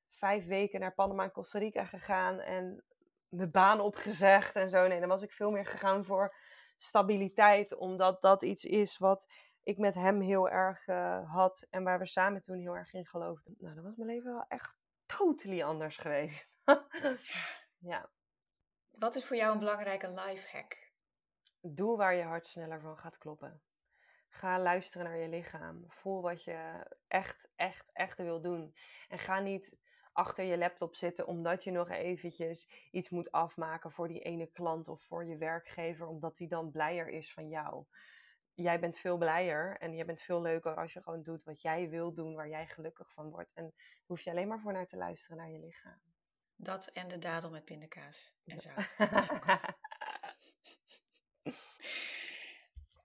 [0.09, 2.83] vijf weken naar Panama en Costa Rica gegaan en
[3.29, 4.87] mijn baan opgezegd en zo.
[4.87, 6.35] Nee, dan was ik veel meer gegaan voor
[6.77, 7.75] stabiliteit.
[7.75, 9.31] Omdat dat iets is wat
[9.65, 13.05] ik met hem heel erg eh, had en waar we samen toen heel erg in
[13.05, 13.55] geloofden.
[13.57, 16.49] Nou, dan was mijn leven wel echt totally anders geweest.
[17.77, 18.09] ja,
[18.91, 20.93] Wat is voor jou een belangrijke life hack?
[21.73, 23.61] doe waar je hart sneller van gaat kloppen.
[24.29, 25.85] Ga luisteren naar je lichaam.
[25.87, 28.75] Voel wat je echt, echt, echt wil doen.
[29.07, 29.77] En ga niet
[30.11, 34.87] achter je laptop zitten omdat je nog eventjes iets moet afmaken voor die ene klant
[34.87, 37.85] of voor je werkgever, omdat die dan blijer is van jou.
[38.55, 41.89] Jij bent veel blijer en je bent veel leuker als je gewoon doet wat jij
[41.89, 43.53] wil doen, waar jij gelukkig van wordt.
[43.53, 43.73] En
[44.05, 46.01] hoef je alleen maar voor naar te luisteren naar je lichaam.
[46.55, 48.95] Dat en de dadel met pindakaas en zout.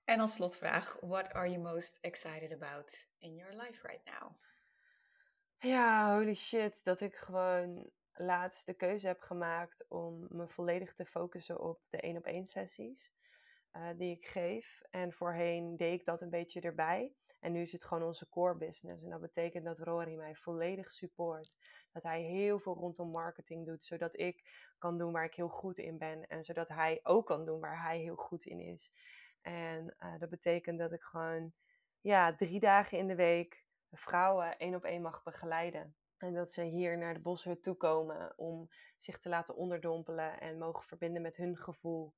[0.04, 4.32] en als slotvraag, what are you most excited about in your life right now?
[5.58, 6.84] Ja, holy shit.
[6.84, 12.00] Dat ik gewoon laatst de keuze heb gemaakt om me volledig te focussen op de
[12.00, 13.12] één op één sessies
[13.76, 14.82] uh, die ik geef.
[14.90, 17.12] En voorheen deed ik dat een beetje erbij.
[17.40, 19.02] En nu is het gewoon onze core business.
[19.02, 21.56] En dat betekent dat Rory mij volledig support.
[21.92, 24.44] Dat hij heel veel rondom marketing doet, zodat ik
[24.78, 26.26] kan doen waar ik heel goed in ben.
[26.26, 28.92] En zodat hij ook kan doen waar hij heel goed in is.
[29.40, 31.52] En uh, dat betekent dat ik gewoon
[32.00, 35.94] ja, drie dagen in de week vrouwen één op één mag begeleiden.
[36.18, 38.68] En dat ze hier naar de boshut toe komen om
[38.98, 42.14] zich te laten onderdompelen en mogen verbinden met hun gevoel.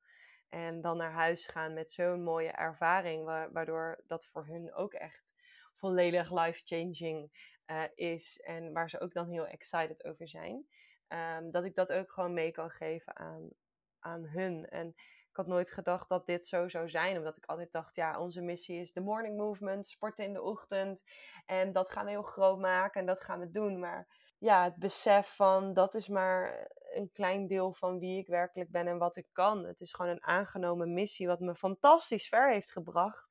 [0.53, 5.35] En dan naar huis gaan met zo'n mooie ervaring, waardoor dat voor hun ook echt
[5.75, 7.31] volledig life-changing
[7.67, 8.41] uh, is.
[8.41, 10.67] En waar ze ook dan heel excited over zijn.
[11.09, 13.51] Um, dat ik dat ook gewoon mee kan geven aan,
[13.99, 14.69] aan hun.
[14.69, 14.89] En
[15.29, 17.17] ik had nooit gedacht dat dit zo zou zijn.
[17.17, 21.05] Omdat ik altijd dacht, ja, onze missie is de morning movement, sporten in de ochtend.
[21.47, 23.79] En dat gaan we heel groot maken en dat gaan we doen.
[23.79, 28.71] Maar ja, het besef van dat is maar een klein deel van wie ik werkelijk
[28.71, 29.65] ben en wat ik kan.
[29.65, 33.31] Het is gewoon een aangenomen missie wat me fantastisch ver heeft gebracht.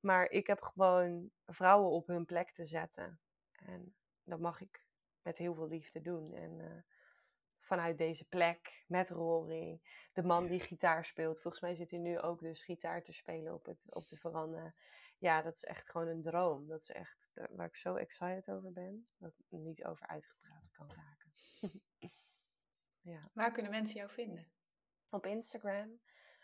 [0.00, 3.20] Maar ik heb gewoon vrouwen op hun plek te zetten.
[3.52, 3.94] En
[4.24, 4.86] dat mag ik
[5.22, 6.32] met heel veel liefde doen.
[6.32, 6.82] En uh,
[7.60, 9.80] vanuit deze plek, met Rory,
[10.12, 11.40] de man die gitaar speelt.
[11.40, 14.74] Volgens mij zit hij nu ook dus gitaar te spelen op, het, op de veranda.
[15.18, 16.66] Ja, dat is echt gewoon een droom.
[16.66, 19.08] Dat is echt waar ik zo excited over ben.
[19.16, 21.32] Dat ik niet over uitgepraat kan raken.
[23.02, 23.30] ja.
[23.32, 24.52] Waar kunnen mensen jou vinden?
[25.08, 26.00] Op Instagram.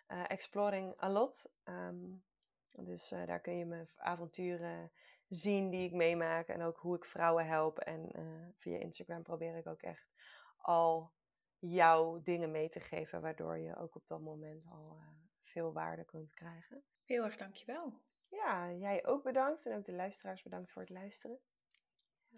[0.09, 1.53] Uh, exploring a lot.
[1.65, 2.25] Um,
[2.73, 4.93] dus uh, daar kun je mijn avonturen
[5.29, 6.49] zien die ik meemaak.
[6.49, 7.79] En ook hoe ik vrouwen help.
[7.79, 10.13] En uh, via Instagram probeer ik ook echt
[10.57, 11.13] al
[11.59, 13.21] jouw dingen mee te geven.
[13.21, 15.01] Waardoor je ook op dat moment al
[15.43, 16.85] veel waarde kunt krijgen.
[17.05, 18.01] Heel erg dankjewel.
[18.29, 19.67] Ja, jij ook bedankt.
[19.67, 21.39] En ook de luisteraars bedankt voor het luisteren.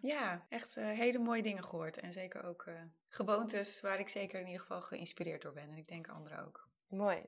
[0.03, 1.99] Ja, echt uh, hele mooie dingen gehoord.
[1.99, 2.75] En zeker ook uh,
[3.09, 5.69] gewoontes waar ik zeker in ieder geval geïnspireerd door ben.
[5.69, 6.69] En ik denk anderen ook.
[6.89, 7.23] Mooi.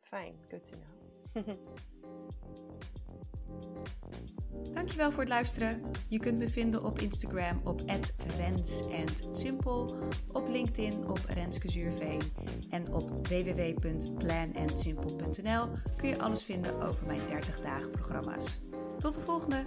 [0.00, 0.44] Fijn.
[0.48, 0.98] Good to know.
[4.72, 5.90] Dankjewel voor het luisteren.
[6.08, 7.80] Je kunt me vinden op Instagram op
[8.38, 9.96] @rens_simpel,
[10.28, 12.20] op LinkedIn op Renske Zuurveen
[12.70, 18.60] en op www.planandsimple.nl kun je alles vinden over mijn 30 dagen programma's.
[18.98, 19.62] Tot de volgende!